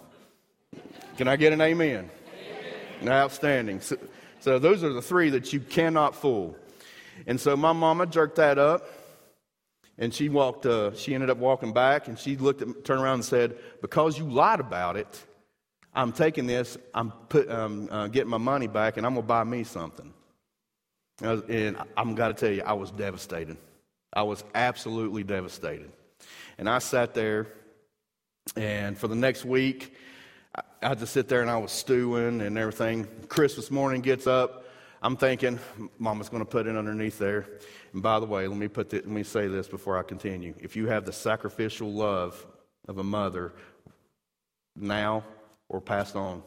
Can 1.18 1.28
I 1.28 1.36
get 1.36 1.54
an 1.54 1.62
amen? 1.62 2.10
Outstanding. 3.06 3.82
So, 3.82 3.98
so 4.40 4.60
those 4.60 4.84
are 4.84 4.94
the 4.94 5.02
three 5.02 5.30
that 5.32 5.54
you 5.54 5.60
cannot 5.60 6.16
fool. 6.16 6.56
And 7.28 7.40
so 7.40 7.56
my 7.56 7.74
mama 7.74 8.06
jerked 8.06 8.36
that 8.36 8.58
up 8.58 8.88
and 9.98 10.14
she 10.14 10.30
walked, 10.30 10.66
uh, 10.66 10.96
she 10.96 11.14
ended 11.14 11.30
up 11.30 11.38
walking 11.38 11.74
back 11.74 12.08
and 12.08 12.18
she 12.18 12.36
looked 12.36 12.62
at, 12.62 12.86
turned 12.86 13.02
around 13.02 13.16
and 13.16 13.26
said, 13.26 13.58
Because 13.82 14.18
you 14.18 14.26
lied 14.26 14.60
about 14.60 14.98
it, 14.98 15.24
I'm 15.94 16.12
taking 16.12 16.48
this, 16.48 16.78
I'm 16.94 17.12
put, 17.30 17.50
um, 17.50 17.88
uh, 17.92 18.08
getting 18.08 18.30
my 18.30 18.38
money 18.38 18.68
back, 18.68 18.98
and 18.98 19.06
I'm 19.06 19.14
to 19.16 19.22
buy 19.22 19.44
me 19.44 19.64
something. 19.64 20.12
And, 21.22 21.30
was, 21.30 21.42
and 21.48 21.78
I'm 21.96 22.16
got 22.16 22.30
to 22.30 22.34
tell 22.34 22.52
you, 22.52 22.64
I 22.64 22.74
was 22.74 22.90
devastated. 22.92 23.58
I 24.12 24.24
was 24.24 24.44
absolutely 24.56 25.24
devastated. 25.24 25.92
And 26.58 26.68
I 26.68 26.80
sat 26.80 27.14
there, 27.14 27.48
and 28.56 28.98
for 28.98 29.08
the 29.08 29.16
next 29.16 29.46
week, 29.46 29.96
I, 30.84 30.96
just 30.96 31.14
sit 31.14 31.28
there 31.28 31.42
and 31.42 31.50
I 31.50 31.58
was 31.58 31.72
stewing 31.72 32.42
and 32.42 32.58
everything. 32.58 33.08
Christmas 33.28 33.72
morning 33.72 34.02
gets 34.02 34.28
up. 34.28 34.66
I'm 35.02 35.18
thinking, 35.18 35.60
Mama's 36.00 36.30
going 36.30 36.44
to 36.44 36.50
put 36.50 36.68
it 36.68 36.78
underneath 36.78 37.18
there. 37.18 37.46
And 37.94 38.02
by 38.02 38.20
the 38.20 38.26
way, 38.26 38.48
let 38.48 38.58
me, 38.58 38.68
put 38.68 38.90
the, 38.90 38.98
let 38.98 39.08
me 39.08 39.24
say 39.24 39.48
this 39.48 39.68
before 39.68 39.98
I 39.98 40.04
continue. 40.04 40.54
If 40.60 40.76
you 40.76 40.88
have 40.88 41.06
the 41.06 41.14
sacrificial 41.14 41.92
love 41.92 42.46
of 42.88 42.98
a 42.98 43.04
mother 43.04 43.54
now 44.76 45.24
or 45.70 45.82
passed 45.82 46.16
on, 46.16 46.42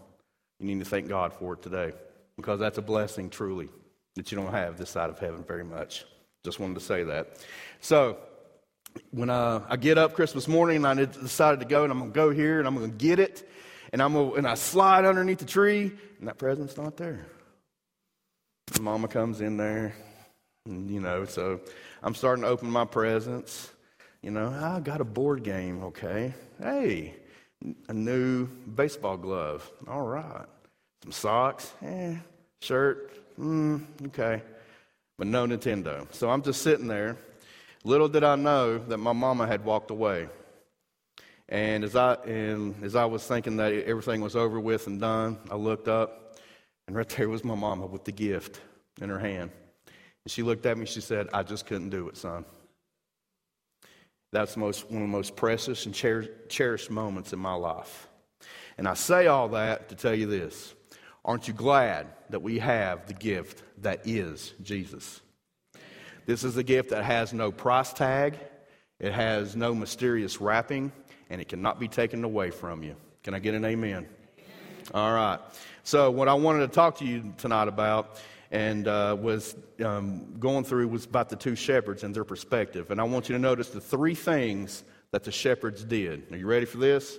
you 0.58 0.66
need 0.66 0.78
to 0.78 0.88
thank 0.88 1.08
God 1.08 1.32
for 1.32 1.54
it 1.54 1.62
today 1.62 1.92
because 2.36 2.58
that's 2.58 2.78
a 2.78 2.82
blessing 2.82 3.28
truly 3.30 3.68
that 4.14 4.32
you 4.32 4.38
don't 4.38 4.52
have 4.52 4.78
this 4.78 4.90
side 4.90 5.10
of 5.10 5.18
heaven 5.18 5.44
very 5.44 5.64
much. 5.64 6.04
Just 6.44 6.60
wanted 6.60 6.74
to 6.74 6.80
say 6.80 7.04
that. 7.04 7.44
So, 7.80 8.18
when 9.10 9.28
I, 9.28 9.60
I 9.68 9.76
get 9.76 9.98
up 9.98 10.14
Christmas 10.14 10.48
morning 10.48 10.76
and 10.76 10.86
I 10.86 11.04
decided 11.04 11.60
to 11.60 11.66
go 11.66 11.84
and 11.84 11.92
I'm 11.92 11.98
going 11.98 12.12
to 12.12 12.14
go 12.14 12.30
here 12.30 12.58
and 12.58 12.66
I'm 12.66 12.74
going 12.76 12.90
to 12.90 12.96
get 12.96 13.18
it 13.18 13.46
and, 13.96 14.02
I'm 14.02 14.12
gonna, 14.12 14.34
and 14.34 14.46
I 14.46 14.56
slide 14.56 15.06
underneath 15.06 15.38
the 15.38 15.46
tree 15.46 15.90
and 16.18 16.28
that 16.28 16.36
present's 16.36 16.76
not 16.76 16.98
there. 16.98 17.24
Mama 18.78 19.08
comes 19.08 19.40
in 19.40 19.56
there 19.56 19.94
you 20.66 21.00
know, 21.00 21.24
so 21.24 21.60
I'm 22.02 22.14
starting 22.14 22.42
to 22.42 22.48
open 22.50 22.70
my 22.70 22.84
presents. 22.84 23.70
You 24.22 24.32
know, 24.32 24.48
I 24.48 24.80
got 24.80 25.00
a 25.00 25.04
board 25.04 25.42
game, 25.42 25.84
okay. 25.84 26.34
Hey, 26.60 27.14
a 27.88 27.94
new 27.94 28.46
baseball 28.46 29.16
glove. 29.16 29.70
All 29.88 30.02
right. 30.02 30.46
Some 31.04 31.12
socks, 31.12 31.72
eh, 31.82 32.16
shirt, 32.60 33.12
mm, 33.38 33.80
okay. 34.08 34.42
But 35.18 35.28
no 35.28 35.46
Nintendo. 35.46 36.12
So 36.12 36.28
I'm 36.28 36.42
just 36.42 36.62
sitting 36.62 36.88
there. 36.88 37.16
Little 37.84 38.08
did 38.08 38.24
I 38.24 38.36
know 38.36 38.78
that 38.78 38.98
my 38.98 39.12
mama 39.12 39.46
had 39.46 39.64
walked 39.64 39.90
away. 39.90 40.28
And 41.48 41.84
as 41.84 41.94
I 41.94 42.14
and 42.14 42.82
as 42.82 42.96
I 42.96 43.04
was 43.04 43.24
thinking 43.26 43.56
that 43.58 43.72
everything 43.72 44.20
was 44.20 44.34
over 44.34 44.58
with 44.58 44.86
and 44.86 45.00
done, 45.00 45.38
I 45.50 45.54
looked 45.54 45.88
up, 45.88 46.38
and 46.86 46.96
right 46.96 47.08
there 47.08 47.28
was 47.28 47.44
my 47.44 47.54
mama 47.54 47.86
with 47.86 48.04
the 48.04 48.12
gift 48.12 48.60
in 49.00 49.08
her 49.08 49.18
hand. 49.18 49.50
And 50.24 50.30
she 50.32 50.42
looked 50.42 50.66
at 50.66 50.76
me, 50.76 50.86
she 50.86 51.00
said, 51.00 51.28
I 51.32 51.44
just 51.44 51.66
couldn't 51.66 51.90
do 51.90 52.08
it, 52.08 52.16
son. 52.16 52.44
That's 54.32 54.56
most, 54.56 54.90
one 54.90 55.02
of 55.02 55.08
the 55.08 55.12
most 55.12 55.36
precious 55.36 55.86
and 55.86 55.94
cherished 55.94 56.90
moments 56.90 57.32
in 57.32 57.38
my 57.38 57.54
life. 57.54 58.08
And 58.76 58.88
I 58.88 58.94
say 58.94 59.28
all 59.28 59.48
that 59.50 59.88
to 59.90 59.94
tell 59.94 60.14
you 60.14 60.26
this 60.26 60.74
Aren't 61.24 61.48
you 61.48 61.54
glad 61.54 62.08
that 62.30 62.40
we 62.40 62.58
have 62.58 63.06
the 63.06 63.14
gift 63.14 63.62
that 63.82 64.06
is 64.06 64.52
Jesus? 64.62 65.20
This 66.26 66.42
is 66.42 66.56
a 66.56 66.64
gift 66.64 66.90
that 66.90 67.04
has 67.04 67.32
no 67.32 67.52
price 67.52 67.92
tag, 67.92 68.36
it 68.98 69.12
has 69.12 69.54
no 69.54 69.74
mysterious 69.74 70.40
wrapping, 70.40 70.90
and 71.30 71.40
it 71.40 71.48
cannot 71.48 71.78
be 71.80 71.88
taken 71.88 72.24
away 72.24 72.50
from 72.50 72.82
you. 72.82 72.96
Can 73.22 73.34
I 73.34 73.38
get 73.38 73.54
an 73.54 73.64
amen? 73.64 74.06
All 74.94 75.12
right. 75.12 75.40
So, 75.82 76.10
what 76.10 76.28
I 76.28 76.34
wanted 76.34 76.60
to 76.60 76.68
talk 76.68 76.98
to 76.98 77.04
you 77.04 77.34
tonight 77.38 77.68
about 77.68 78.18
and 78.50 78.86
uh, 78.86 79.16
was 79.18 79.56
um, 79.84 80.38
going 80.38 80.64
through 80.64 80.88
was 80.88 81.04
about 81.04 81.28
the 81.28 81.36
two 81.36 81.56
shepherds 81.56 82.04
and 82.04 82.14
their 82.14 82.24
perspective. 82.24 82.90
And 82.90 83.00
I 83.00 83.04
want 83.04 83.28
you 83.28 83.34
to 83.34 83.38
notice 83.40 83.70
the 83.70 83.80
three 83.80 84.14
things 84.14 84.84
that 85.10 85.24
the 85.24 85.32
shepherds 85.32 85.84
did. 85.84 86.32
Are 86.32 86.36
you 86.36 86.46
ready 86.46 86.66
for 86.66 86.78
this? 86.78 87.18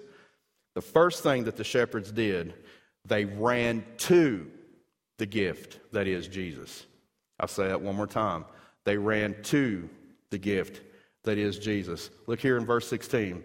The 0.74 0.82
first 0.82 1.24
thing 1.24 1.44
that 1.46 1.58
the 1.58 1.64
shepherds 1.64 2.12
did, 2.12 2.54
they 3.06 3.26
ran 3.26 3.84
to 3.98 4.50
the 5.18 5.26
gift 5.26 5.80
that 5.92 6.08
is 6.08 6.28
Jesus. 6.28 6.86
I'll 7.40 7.48
say 7.48 7.68
that 7.68 7.82
one 7.82 7.96
more 7.96 8.08
time. 8.08 8.46
They 8.84 8.98
ran 8.98 9.42
to 9.44 9.90
the 10.30 10.38
gift 10.38 10.82
that 11.24 11.38
is 11.38 11.60
Jesus. 11.60 12.10
Look 12.28 12.40
here 12.40 12.58
in 12.58 12.66
verse 12.66 12.88
16. 12.88 13.44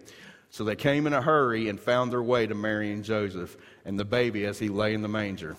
So 0.53 0.63
they 0.63 0.75
came 0.75 1.07
in 1.07 1.13
a 1.13 1.21
hurry 1.21 1.67
and 1.67 1.79
found 1.79 2.11
their 2.11 2.21
way 2.21 2.45
to 2.45 2.53
Mary 2.53 2.91
and 2.91 3.03
Joseph 3.03 3.57
and 3.85 3.97
the 3.97 4.05
baby 4.05 4.45
as 4.45 4.59
he 4.59 4.69
lay 4.69 4.93
in 4.93 5.01
the 5.01 5.07
manger. 5.07 5.57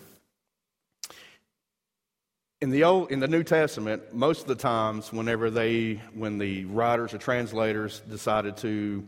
In 2.60 2.70
the 2.70 2.84
old, 2.84 3.10
in 3.10 3.18
the 3.18 3.26
New 3.26 3.42
Testament, 3.42 4.14
most 4.14 4.42
of 4.42 4.46
the 4.46 4.54
times, 4.54 5.12
whenever 5.12 5.50
they, 5.50 5.94
when 6.14 6.38
the 6.38 6.66
writers 6.66 7.12
or 7.12 7.18
translators 7.18 8.02
decided 8.08 8.56
to 8.58 9.04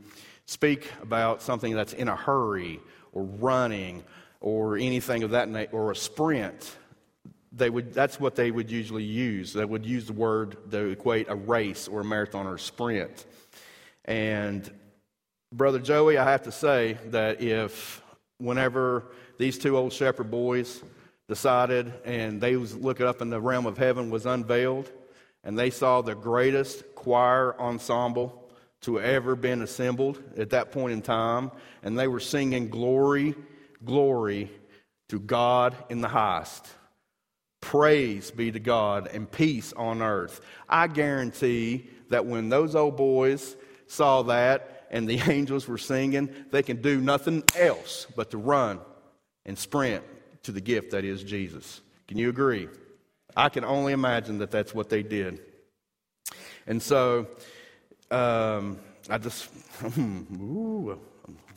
speak 0.47 0.91
about 1.03 1.41
something 1.41 1.73
that's 1.73 1.93
in 1.93 2.09
a 2.09 2.17
hurry 2.17 2.81
or 3.13 3.23
running 3.23 4.03
or 4.41 4.77
anything 4.77 5.23
of 5.23 5.31
that 5.31 5.49
nature 5.49 5.71
or 5.71 5.93
a 5.93 5.97
sprint, 5.97 6.79
they 7.53 7.71
would, 7.71 7.95
that's 7.95 8.19
what 8.19 8.35
they 8.35 8.51
would 8.51 8.73
usually 8.73 9.05
use. 9.05 9.53
They 9.53 9.65
would 9.65 9.87
use 9.87 10.07
the 10.07 10.15
word 10.15 10.57
to 10.73 10.87
equate 10.87 11.29
a 11.29 11.37
race 11.37 11.87
or 11.87 12.01
a 12.01 12.05
marathon 12.05 12.49
or 12.49 12.57
a 12.57 12.59
sprint. 12.59 13.25
And 14.05 14.69
Brother 15.53 15.79
Joey, 15.79 16.19
I 16.19 16.25
have 16.31 16.43
to 16.43 16.53
say 16.53 16.99
that 17.07 17.41
if 17.41 18.03
whenever 18.39 19.05
these 19.39 19.59
two 19.59 19.77
old 19.77 19.93
shepherd 19.93 20.31
boys 20.31 20.83
decided 21.29 21.93
and 22.05 22.41
they 22.41 22.57
was 22.57 22.75
looking 22.75 23.07
up 23.07 23.23
in 23.23 23.31
the 23.31 23.41
realm 23.41 23.67
of 23.67 23.79
heaven 23.79 24.11
was 24.11 24.27
unveiled 24.27 24.91
and 25.45 25.57
they 25.57 25.71
saw 25.71 26.03
the 26.03 26.15
greatest 26.15 26.85
choir 26.97 27.59
ensemble 27.61 28.51
to 28.83 29.01
ever 29.01 29.37
been 29.37 29.63
assembled 29.63 30.23
at 30.37 30.51
that 30.51 30.71
point 30.71 30.93
in 30.93 31.01
time, 31.01 31.51
and 31.83 31.99
they 31.99 32.09
were 32.09 32.21
singing 32.21 32.69
glory, 32.69 33.35
glory 33.85 34.51
to 35.09 35.19
God 35.19 35.75
in 35.89 36.01
the 36.01 36.09
highest. 36.09 36.67
Praise 37.61 38.31
be 38.31 38.53
to 38.53 38.61
God 38.61 39.09
and 39.13 39.31
peace 39.31 39.73
on 39.73 40.03
earth. 40.03 40.41
I 40.69 40.89
guarantee 40.89 41.89
that 42.11 42.27
when 42.27 42.49
those 42.49 42.75
old 42.75 42.97
boys 42.97 43.57
saw 43.87 44.23
that 44.23 44.76
and 44.91 45.09
the 45.09 45.21
angels 45.31 45.67
were 45.67 45.79
singing, 45.79 46.29
they 46.51 46.63
can 46.63 46.81
do 46.83 47.01
nothing 47.01 47.45
else 47.57 48.07
but 48.17 48.31
to 48.31 48.39
run 48.39 48.81
and 49.45 49.59
sprint 49.59 50.05
to 50.45 50.53
the 50.53 50.61
gift 50.61 50.93
that 50.93 51.05
is 51.05 51.23
Jesus. 51.23 51.81
Can 52.09 52.19
you 52.19 52.29
agree? 52.29 52.69
I 53.37 53.49
can 53.49 53.65
only 53.65 53.93
imagine 53.93 54.39
that 54.39 54.51
that's 54.51 54.75
what 54.75 54.89
they 54.89 55.03
did. 55.03 55.41
And 56.67 56.83
so, 56.83 57.27
um, 58.11 58.79
I 59.09 59.19
just, 59.19 59.49
ooh, 59.99 60.99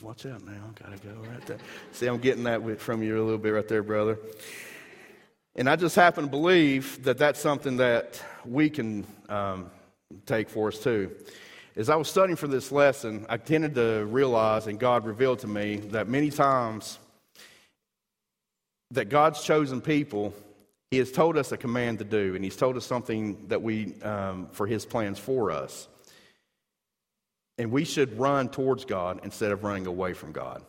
watch 0.00 0.26
out 0.26 0.44
now. 0.44 0.52
I 0.52 0.82
gotta 0.82 0.98
go 0.98 1.20
right 1.28 1.44
there. 1.46 1.58
See, 1.92 2.06
I'm 2.06 2.18
getting 2.18 2.44
that 2.44 2.80
from 2.80 3.02
you 3.02 3.20
a 3.20 3.24
little 3.24 3.38
bit 3.38 3.50
right 3.50 3.66
there, 3.66 3.82
brother. 3.82 4.18
And 5.56 5.68
I 5.68 5.76
just 5.76 5.96
happen 5.96 6.24
to 6.24 6.30
believe 6.30 7.02
that 7.04 7.18
that's 7.18 7.40
something 7.40 7.78
that 7.78 8.22
we 8.44 8.70
can 8.70 9.04
um, 9.28 9.70
take 10.26 10.48
for 10.48 10.68
us 10.68 10.78
too. 10.78 11.10
As 11.76 11.88
I 11.88 11.94
was 11.94 12.08
studying 12.08 12.36
for 12.36 12.48
this 12.48 12.72
lesson, 12.72 13.26
I 13.28 13.36
tended 13.36 13.76
to 13.76 14.04
realize, 14.06 14.66
and 14.66 14.78
God 14.78 15.06
revealed 15.06 15.38
to 15.40 15.46
me, 15.46 15.76
that 15.76 16.08
many 16.08 16.30
times 16.30 16.98
that 18.90 19.08
God's 19.08 19.42
chosen 19.44 19.80
people, 19.80 20.34
He 20.90 20.98
has 20.98 21.12
told 21.12 21.38
us 21.38 21.52
a 21.52 21.56
command 21.56 22.00
to 22.00 22.04
do, 22.04 22.34
and 22.34 22.42
He's 22.42 22.56
told 22.56 22.76
us 22.76 22.84
something 22.84 23.46
that 23.48 23.62
we, 23.62 23.94
um, 24.02 24.48
for 24.50 24.66
His 24.66 24.84
plans 24.84 25.20
for 25.20 25.52
us. 25.52 25.86
And 27.56 27.70
we 27.70 27.84
should 27.84 28.18
run 28.18 28.48
towards 28.48 28.84
God 28.84 29.20
instead 29.22 29.52
of 29.52 29.62
running 29.62 29.86
away 29.86 30.12
from 30.12 30.32
God. 30.32 30.62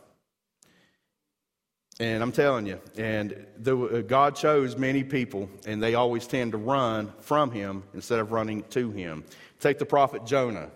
And 1.99 2.21
I'm 2.21 2.31
telling 2.31 2.67
you, 2.67 2.79
and 2.95 3.45
the, 3.57 3.77
uh, 3.77 4.01
God 4.01 4.35
chose 4.35 4.77
many 4.77 5.03
people, 5.03 5.49
and 5.65 5.81
they 5.81 5.95
always 5.95 6.27
tend 6.27 6.51
to 6.51 6.59
run 6.59 7.11
from 7.21 7.49
Him 7.49 7.83
instead 7.95 8.19
of 8.19 8.31
running 8.31 8.63
to 8.69 8.91
Him. 8.91 9.23
Take 9.59 9.79
the 9.79 9.85
prophet 9.85 10.27
Jonah. 10.27 10.69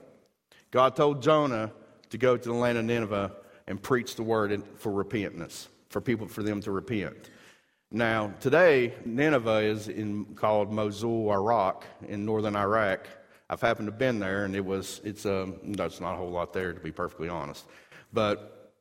God 0.75 0.97
told 0.97 1.23
Jonah 1.23 1.71
to 2.09 2.17
go 2.17 2.35
to 2.35 2.49
the 2.49 2.53
land 2.53 2.77
of 2.77 2.83
Nineveh 2.83 3.31
and 3.65 3.81
preach 3.81 4.17
the 4.17 4.23
word 4.23 4.61
for 4.75 4.91
repentance, 4.91 5.69
for 5.87 6.01
people, 6.01 6.27
for 6.27 6.43
them 6.43 6.59
to 6.63 6.71
repent. 6.71 7.15
Now, 7.91 8.33
today, 8.41 8.93
Nineveh 9.05 9.59
is 9.59 9.87
in, 9.87 10.25
called 10.35 10.73
Mosul, 10.73 11.31
Iraq, 11.31 11.85
in 12.09 12.25
northern 12.25 12.57
Iraq. 12.57 13.07
I've 13.49 13.61
happened 13.61 13.87
to 13.87 13.93
have 13.93 13.99
been 13.99 14.19
there, 14.19 14.43
and 14.43 14.53
it 14.53 14.65
was, 14.65 14.99
it's, 15.05 15.25
um, 15.25 15.61
no, 15.63 15.87
not 16.01 16.15
a 16.15 16.17
whole 16.17 16.29
lot 16.29 16.51
there, 16.51 16.73
to 16.73 16.79
be 16.81 16.91
perfectly 16.91 17.29
honest. 17.29 17.63
But, 18.11 18.73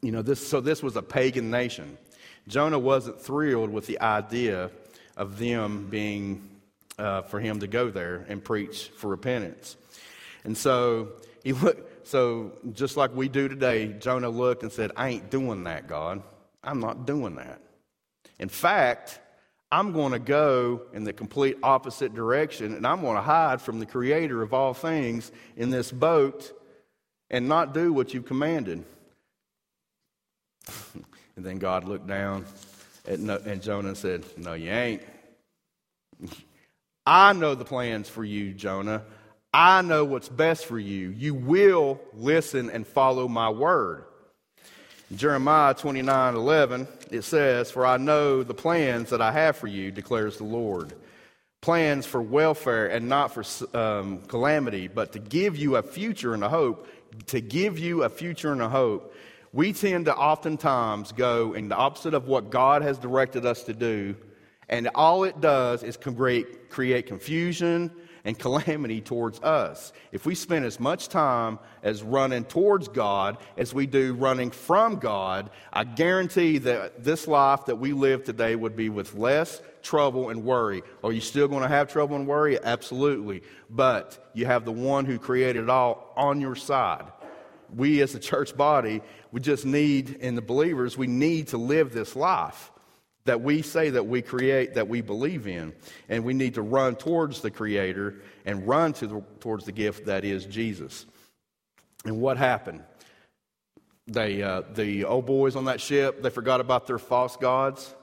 you 0.00 0.12
know, 0.12 0.22
this, 0.22 0.48
so 0.48 0.62
this 0.62 0.82
was 0.82 0.96
a 0.96 1.02
pagan 1.02 1.50
nation. 1.50 1.98
Jonah 2.48 2.78
wasn't 2.78 3.20
thrilled 3.20 3.68
with 3.68 3.86
the 3.86 4.00
idea 4.00 4.70
of 5.14 5.38
them 5.38 5.88
being, 5.90 6.48
uh, 6.98 7.20
for 7.20 7.38
him 7.38 7.60
to 7.60 7.66
go 7.66 7.90
there 7.90 8.24
and 8.30 8.42
preach 8.42 8.88
for 8.96 9.08
repentance. 9.08 9.76
And 10.44 10.56
so 10.56 11.12
he 11.44 11.52
looked, 11.52 12.08
so 12.08 12.52
just 12.72 12.96
like 12.96 13.14
we 13.14 13.28
do 13.28 13.48
today, 13.48 13.92
Jonah 13.92 14.30
looked 14.30 14.62
and 14.62 14.72
said, 14.72 14.90
I 14.96 15.10
ain't 15.10 15.30
doing 15.30 15.64
that, 15.64 15.86
God. 15.86 16.22
I'm 16.64 16.80
not 16.80 17.06
doing 17.06 17.36
that. 17.36 17.60
In 18.38 18.48
fact, 18.48 19.20
I'm 19.70 19.92
going 19.92 20.12
to 20.12 20.18
go 20.18 20.82
in 20.94 21.04
the 21.04 21.12
complete 21.12 21.58
opposite 21.62 22.14
direction 22.14 22.74
and 22.74 22.86
I'm 22.86 23.02
going 23.02 23.16
to 23.16 23.22
hide 23.22 23.60
from 23.60 23.78
the 23.78 23.86
creator 23.86 24.40
of 24.40 24.54
all 24.54 24.72
things 24.72 25.30
in 25.56 25.68
this 25.68 25.92
boat 25.92 26.50
and 27.28 27.46
not 27.46 27.74
do 27.74 27.92
what 27.92 28.14
you've 28.14 28.24
commanded. 28.24 28.82
and 31.36 31.44
then 31.44 31.58
God 31.58 31.84
looked 31.84 32.06
down 32.06 32.46
at, 33.06 33.18
and 33.18 33.62
Jonah 33.62 33.94
said, 33.94 34.24
No, 34.38 34.54
you 34.54 34.70
ain't. 34.70 35.02
I 37.06 37.34
know 37.34 37.54
the 37.54 37.66
plans 37.66 38.08
for 38.08 38.24
you, 38.24 38.54
Jonah. 38.54 39.02
I 39.56 39.82
know 39.82 40.04
what's 40.04 40.28
best 40.28 40.66
for 40.66 40.80
you. 40.80 41.10
You 41.10 41.32
will 41.32 42.00
listen 42.12 42.70
and 42.70 42.84
follow 42.84 43.28
my 43.28 43.50
word. 43.50 44.04
Jeremiah 45.14 45.74
29 45.74 46.34
11, 46.34 46.88
it 47.12 47.22
says, 47.22 47.70
For 47.70 47.86
I 47.86 47.96
know 47.96 48.42
the 48.42 48.52
plans 48.52 49.10
that 49.10 49.22
I 49.22 49.30
have 49.30 49.56
for 49.56 49.68
you, 49.68 49.92
declares 49.92 50.38
the 50.38 50.44
Lord. 50.44 50.92
Plans 51.60 52.04
for 52.04 52.20
welfare 52.20 52.88
and 52.88 53.08
not 53.08 53.32
for 53.32 53.44
um, 53.78 54.22
calamity, 54.22 54.88
but 54.88 55.12
to 55.12 55.20
give 55.20 55.56
you 55.56 55.76
a 55.76 55.82
future 55.84 56.34
and 56.34 56.42
a 56.42 56.48
hope. 56.48 56.88
To 57.28 57.40
give 57.40 57.78
you 57.78 58.02
a 58.02 58.08
future 58.08 58.50
and 58.50 58.60
a 58.60 58.68
hope. 58.68 59.14
We 59.52 59.72
tend 59.72 60.06
to 60.06 60.16
oftentimes 60.16 61.12
go 61.12 61.52
in 61.52 61.68
the 61.68 61.76
opposite 61.76 62.12
of 62.12 62.26
what 62.26 62.50
God 62.50 62.82
has 62.82 62.98
directed 62.98 63.46
us 63.46 63.62
to 63.64 63.72
do, 63.72 64.16
and 64.68 64.90
all 64.96 65.22
it 65.22 65.40
does 65.40 65.84
is 65.84 65.96
create, 65.96 66.70
create 66.70 67.06
confusion 67.06 67.92
and 68.24 68.38
calamity 68.38 69.00
towards 69.00 69.40
us. 69.40 69.92
If 70.10 70.24
we 70.24 70.34
spend 70.34 70.64
as 70.64 70.80
much 70.80 71.08
time 71.08 71.58
as 71.82 72.02
running 72.02 72.44
towards 72.44 72.88
God 72.88 73.36
as 73.56 73.74
we 73.74 73.86
do 73.86 74.14
running 74.14 74.50
from 74.50 74.96
God, 74.96 75.50
I 75.72 75.84
guarantee 75.84 76.58
that 76.58 77.04
this 77.04 77.28
life 77.28 77.66
that 77.66 77.76
we 77.76 77.92
live 77.92 78.24
today 78.24 78.56
would 78.56 78.76
be 78.76 78.88
with 78.88 79.14
less 79.14 79.60
trouble 79.82 80.30
and 80.30 80.44
worry. 80.44 80.82
Are 81.02 81.12
you 81.12 81.20
still 81.20 81.48
going 81.48 81.62
to 81.62 81.68
have 81.68 81.92
trouble 81.92 82.16
and 82.16 82.26
worry? 82.26 82.58
Absolutely. 82.62 83.42
But 83.68 84.30
you 84.32 84.46
have 84.46 84.64
the 84.64 84.72
one 84.72 85.04
who 85.04 85.18
created 85.18 85.64
it 85.64 85.70
all 85.70 86.12
on 86.16 86.40
your 86.40 86.56
side. 86.56 87.04
We 87.74 88.00
as 88.00 88.14
a 88.14 88.20
church 88.20 88.56
body, 88.56 89.02
we 89.32 89.40
just 89.40 89.66
need, 89.66 90.18
and 90.22 90.38
the 90.38 90.42
believers, 90.42 90.96
we 90.96 91.08
need 91.08 91.48
to 91.48 91.58
live 91.58 91.92
this 91.92 92.16
life 92.16 92.70
that 93.26 93.40
we 93.40 93.62
say 93.62 93.90
that 93.90 94.06
we 94.06 94.20
create, 94.22 94.74
that 94.74 94.88
we 94.88 95.00
believe 95.00 95.46
in. 95.46 95.72
And 96.08 96.24
we 96.24 96.34
need 96.34 96.54
to 96.54 96.62
run 96.62 96.96
towards 96.96 97.40
the 97.40 97.50
Creator 97.50 98.16
and 98.44 98.66
run 98.66 98.92
to 98.94 99.06
the, 99.06 99.22
towards 99.40 99.64
the 99.64 99.72
gift 99.72 100.06
that 100.06 100.24
is 100.24 100.44
Jesus. 100.44 101.06
And 102.04 102.20
what 102.20 102.36
happened? 102.36 102.82
They, 104.06 104.42
uh, 104.42 104.62
the 104.74 105.04
old 105.04 105.24
boys 105.24 105.56
on 105.56 105.64
that 105.64 105.80
ship, 105.80 106.22
they 106.22 106.28
forgot 106.28 106.60
about 106.60 106.86
their 106.86 106.98
false 106.98 107.36
gods. 107.36 107.94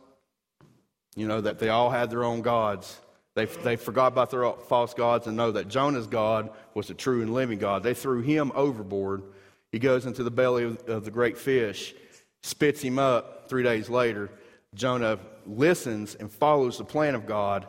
You 1.15 1.27
know, 1.27 1.41
that 1.41 1.60
they 1.60 1.69
all 1.69 1.89
had 1.89 2.10
their 2.10 2.23
own 2.23 2.41
gods. 2.41 2.99
They, 3.36 3.45
they 3.45 3.75
forgot 3.75 4.07
about 4.07 4.31
their 4.31 4.49
false 4.53 4.93
gods 4.93 5.27
and 5.27 5.38
know 5.38 5.51
that 5.51 5.67
Jonah's 5.67 6.07
God 6.07 6.49
was 6.73 6.88
the 6.88 6.93
true 6.93 7.21
and 7.21 7.34
living 7.34 7.60
God. 7.60 7.84
They 7.84 7.93
threw 7.93 8.21
him 8.21 8.51
overboard. 8.55 9.23
He 9.71 9.79
goes 9.79 10.05
into 10.05 10.23
the 10.23 10.31
belly 10.31 10.63
of, 10.63 10.89
of 10.89 11.05
the 11.05 11.12
great 11.12 11.38
fish, 11.38 11.93
spits 12.43 12.81
him 12.81 12.97
up 12.97 13.49
three 13.49 13.63
days 13.63 13.89
later 13.89 14.31
Jonah 14.75 15.19
listens 15.45 16.15
and 16.15 16.31
follows 16.31 16.77
the 16.77 16.86
plan 16.86 17.15
of 17.15 17.25
God, 17.25 17.67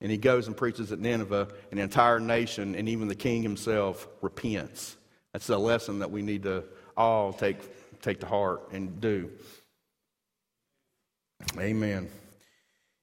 and 0.00 0.10
he 0.10 0.18
goes 0.18 0.46
and 0.46 0.56
preaches 0.56 0.92
at 0.92 0.98
Nineveh, 0.98 1.48
and 1.70 1.78
the 1.78 1.84
entire 1.84 2.20
nation 2.20 2.74
and 2.74 2.88
even 2.88 3.08
the 3.08 3.14
king 3.14 3.42
himself 3.42 4.08
repents. 4.20 4.96
That's 5.32 5.48
a 5.48 5.58
lesson 5.58 6.00
that 6.00 6.10
we 6.10 6.22
need 6.22 6.42
to 6.44 6.64
all 6.96 7.32
take, 7.32 7.58
take 8.02 8.20
to 8.20 8.26
heart 8.26 8.72
and 8.72 9.00
do. 9.00 9.30
Amen. 11.58 12.08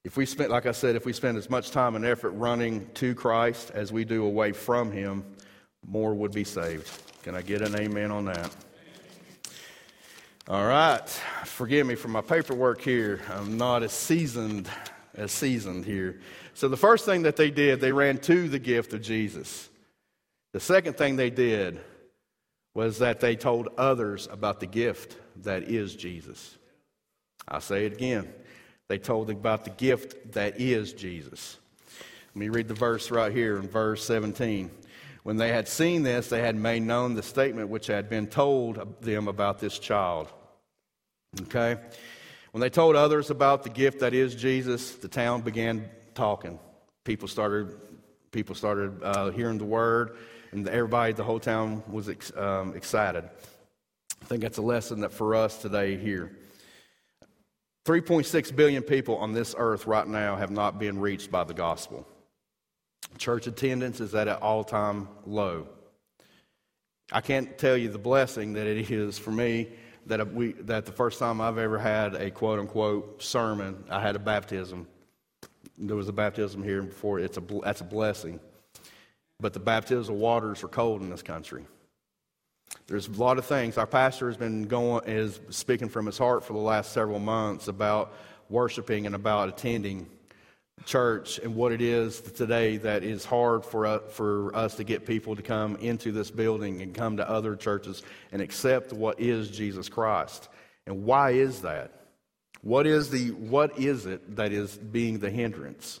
If 0.02 0.16
we 0.16 0.24
spent, 0.24 0.50
like 0.50 0.64
I 0.64 0.72
said, 0.72 0.96
if 0.96 1.04
we 1.04 1.12
spend 1.12 1.36
as 1.36 1.50
much 1.50 1.72
time 1.72 1.94
and 1.94 2.06
effort 2.06 2.30
running 2.30 2.88
to 2.94 3.14
Christ 3.14 3.70
as 3.74 3.92
we 3.92 4.04
do 4.04 4.24
away 4.24 4.52
from 4.52 4.90
Him, 4.90 5.24
more 5.86 6.14
would 6.14 6.32
be 6.32 6.44
saved. 6.44 6.90
Can 7.22 7.34
I 7.34 7.42
get 7.42 7.60
an 7.60 7.76
amen 7.76 8.10
on 8.10 8.24
that? 8.26 8.54
All 10.48 10.66
right. 10.66 11.08
Forgive 11.44 11.86
me 11.86 11.94
for 11.94 12.08
my 12.08 12.22
paperwork 12.22 12.80
here. 12.80 13.20
I'm 13.30 13.56
not 13.56 13.82
as 13.82 13.92
seasoned 13.92 14.68
as 15.14 15.32
seasoned 15.32 15.84
here. 15.84 16.20
So 16.54 16.68
the 16.68 16.76
first 16.76 17.04
thing 17.04 17.22
that 17.22 17.36
they 17.36 17.50
did, 17.50 17.80
they 17.80 17.92
ran 17.92 18.18
to 18.18 18.48
the 18.48 18.58
gift 18.58 18.92
of 18.92 19.02
Jesus. 19.02 19.68
The 20.52 20.60
second 20.60 20.96
thing 20.96 21.16
they 21.16 21.30
did 21.30 21.80
was 22.74 22.98
that 22.98 23.20
they 23.20 23.36
told 23.36 23.68
others 23.76 24.28
about 24.30 24.60
the 24.60 24.66
gift 24.66 25.16
that 25.42 25.64
is 25.64 25.94
Jesus. 25.94 26.56
I'll 27.46 27.60
say 27.60 27.86
it 27.86 27.92
again. 27.92 28.32
They 28.88 28.98
told 28.98 29.30
about 29.30 29.64
the 29.64 29.70
gift 29.70 30.32
that 30.32 30.60
is 30.60 30.92
Jesus. 30.92 31.58
Let 32.34 32.36
me 32.36 32.48
read 32.48 32.68
the 32.68 32.74
verse 32.74 33.10
right 33.10 33.32
here 33.32 33.58
in 33.58 33.68
verse 33.68 34.04
17. 34.04 34.70
When 35.22 35.36
they 35.36 35.48
had 35.48 35.68
seen 35.68 36.02
this, 36.02 36.28
they 36.28 36.40
had 36.40 36.56
made 36.56 36.82
known 36.82 37.14
the 37.14 37.22
statement 37.22 37.68
which 37.68 37.86
had 37.86 38.08
been 38.08 38.26
told 38.26 39.02
them 39.02 39.28
about 39.28 39.58
this 39.58 39.78
child. 39.78 40.28
Okay? 41.42 41.76
When 42.52 42.60
they 42.60 42.70
told 42.70 42.96
others 42.96 43.30
about 43.30 43.62
the 43.62 43.70
gift 43.70 44.00
that 44.00 44.14
is 44.14 44.34
Jesus, 44.34 44.92
the 44.92 45.08
town 45.08 45.42
began 45.42 45.88
talking. 46.14 46.58
People 47.04 47.28
started, 47.28 47.76
people 48.32 48.54
started 48.54 49.02
uh, 49.02 49.30
hearing 49.30 49.58
the 49.58 49.64
word, 49.64 50.16
and 50.52 50.66
everybody, 50.68 51.12
the 51.12 51.22
whole 51.22 51.38
town 51.38 51.82
was 51.88 52.08
ex- 52.08 52.36
um, 52.36 52.74
excited. 52.74 53.24
I 54.20 54.24
think 54.24 54.42
that's 54.42 54.58
a 54.58 54.62
lesson 54.62 55.00
that 55.00 55.12
for 55.12 55.34
us 55.34 55.58
today 55.58 55.96
here. 55.96 56.36
3.6 57.86 58.54
billion 58.54 58.82
people 58.82 59.16
on 59.16 59.32
this 59.32 59.54
earth 59.56 59.86
right 59.86 60.06
now 60.06 60.36
have 60.36 60.50
not 60.50 60.78
been 60.78 60.98
reached 60.98 61.30
by 61.30 61.44
the 61.44 61.54
gospel. 61.54 62.06
Church 63.18 63.46
attendance 63.46 64.00
is 64.00 64.14
at 64.14 64.28
an 64.28 64.36
all 64.36 64.64
time 64.64 65.08
low. 65.26 65.66
I 67.12 67.20
can't 67.20 67.58
tell 67.58 67.76
you 67.76 67.88
the 67.88 67.98
blessing 67.98 68.54
that 68.54 68.66
it 68.66 68.90
is 68.90 69.18
for 69.18 69.30
me 69.30 69.68
that, 70.06 70.32
we, 70.32 70.52
that 70.52 70.86
the 70.86 70.92
first 70.92 71.18
time 71.18 71.40
I've 71.40 71.58
ever 71.58 71.78
had 71.78 72.14
a 72.14 72.30
quote 72.30 72.58
unquote 72.58 73.22
sermon, 73.22 73.84
I 73.90 74.00
had 74.00 74.16
a 74.16 74.20
baptism. 74.20 74.86
There 75.78 75.96
was 75.96 76.08
a 76.08 76.12
baptism 76.12 76.62
here 76.62 76.82
before. 76.82 77.18
It's 77.18 77.36
a, 77.36 77.42
that's 77.62 77.80
a 77.80 77.84
blessing. 77.84 78.40
But 79.40 79.54
the 79.54 79.60
baptismal 79.60 80.18
waters 80.18 80.62
are 80.62 80.68
cold 80.68 81.00
in 81.00 81.10
this 81.10 81.22
country. 81.22 81.64
There's 82.86 83.08
a 83.08 83.12
lot 83.12 83.38
of 83.38 83.46
things. 83.46 83.78
Our 83.78 83.86
pastor 83.86 84.28
has 84.28 84.36
been 84.36 84.64
going, 84.64 85.04
is 85.06 85.40
speaking 85.50 85.88
from 85.88 86.06
his 86.06 86.18
heart 86.18 86.44
for 86.44 86.52
the 86.52 86.58
last 86.58 86.92
several 86.92 87.18
months 87.18 87.68
about 87.68 88.12
worshiping 88.48 89.06
and 89.06 89.14
about 89.14 89.48
attending 89.48 90.06
church 90.86 91.38
and 91.38 91.54
what 91.54 91.72
it 91.72 91.80
is 91.80 92.20
today 92.20 92.76
that 92.78 93.02
is 93.02 93.24
hard 93.24 93.64
for 93.64 93.86
us, 93.86 94.02
for 94.12 94.54
us 94.54 94.76
to 94.76 94.84
get 94.84 95.06
people 95.06 95.36
to 95.36 95.42
come 95.42 95.76
into 95.76 96.12
this 96.12 96.30
building 96.30 96.82
and 96.82 96.94
come 96.94 97.16
to 97.18 97.28
other 97.28 97.56
churches 97.56 98.02
and 98.32 98.42
accept 98.42 98.92
what 98.92 99.20
is 99.20 99.50
Jesus 99.50 99.88
Christ. 99.88 100.48
And 100.86 101.04
why 101.04 101.30
is 101.32 101.62
that? 101.62 101.92
What 102.62 102.86
is, 102.86 103.10
the, 103.10 103.30
what 103.30 103.78
is 103.78 104.06
it 104.06 104.36
that 104.36 104.52
is 104.52 104.76
being 104.76 105.18
the 105.18 105.30
hindrance? 105.30 106.00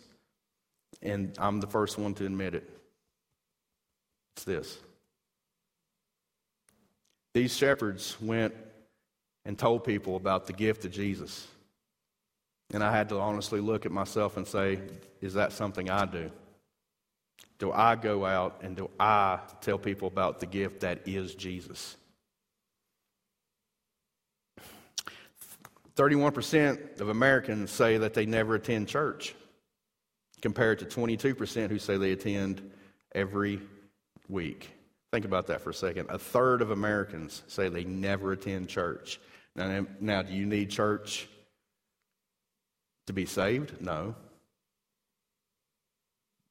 And 1.02 1.34
I'm 1.38 1.60
the 1.60 1.66
first 1.66 1.98
one 1.98 2.14
to 2.14 2.26
admit 2.26 2.54
it. 2.54 2.68
It's 4.36 4.44
this. 4.44 4.78
These 7.32 7.56
shepherds 7.56 8.16
went 8.20 8.54
and 9.44 9.58
told 9.58 9.84
people 9.84 10.16
about 10.16 10.46
the 10.46 10.52
gift 10.52 10.84
of 10.84 10.92
Jesus. 10.92 11.46
And 12.72 12.84
I 12.84 12.92
had 12.92 13.08
to 13.08 13.18
honestly 13.18 13.60
look 13.60 13.84
at 13.84 13.92
myself 13.92 14.36
and 14.36 14.46
say, 14.46 14.80
is 15.20 15.34
that 15.34 15.52
something 15.52 15.90
I 15.90 16.06
do? 16.06 16.30
Do 17.58 17.72
I 17.72 17.96
go 17.96 18.24
out 18.24 18.60
and 18.62 18.76
do 18.76 18.90
I 18.98 19.40
tell 19.60 19.78
people 19.78 20.08
about 20.08 20.40
the 20.40 20.46
gift 20.46 20.80
that 20.80 21.06
is 21.06 21.34
Jesus? 21.34 21.96
31% 25.96 27.00
of 27.00 27.10
Americans 27.10 27.70
say 27.70 27.98
that 27.98 28.14
they 28.14 28.24
never 28.24 28.54
attend 28.54 28.88
church, 28.88 29.34
compared 30.40 30.78
to 30.78 30.86
22% 30.86 31.68
who 31.68 31.78
say 31.78 31.98
they 31.98 32.12
attend 32.12 32.70
every 33.14 33.60
week. 34.28 34.70
Think 35.12 35.26
about 35.26 35.48
that 35.48 35.60
for 35.60 35.70
a 35.70 35.74
second. 35.74 36.08
A 36.08 36.18
third 36.18 36.62
of 36.62 36.70
Americans 36.70 37.42
say 37.48 37.68
they 37.68 37.84
never 37.84 38.32
attend 38.32 38.68
church. 38.68 39.20
Now, 39.56 39.84
now 40.00 40.22
do 40.22 40.32
you 40.32 40.46
need 40.46 40.70
church 40.70 41.28
to 43.06 43.12
be 43.12 43.26
saved? 43.26 43.80
No. 43.80 44.14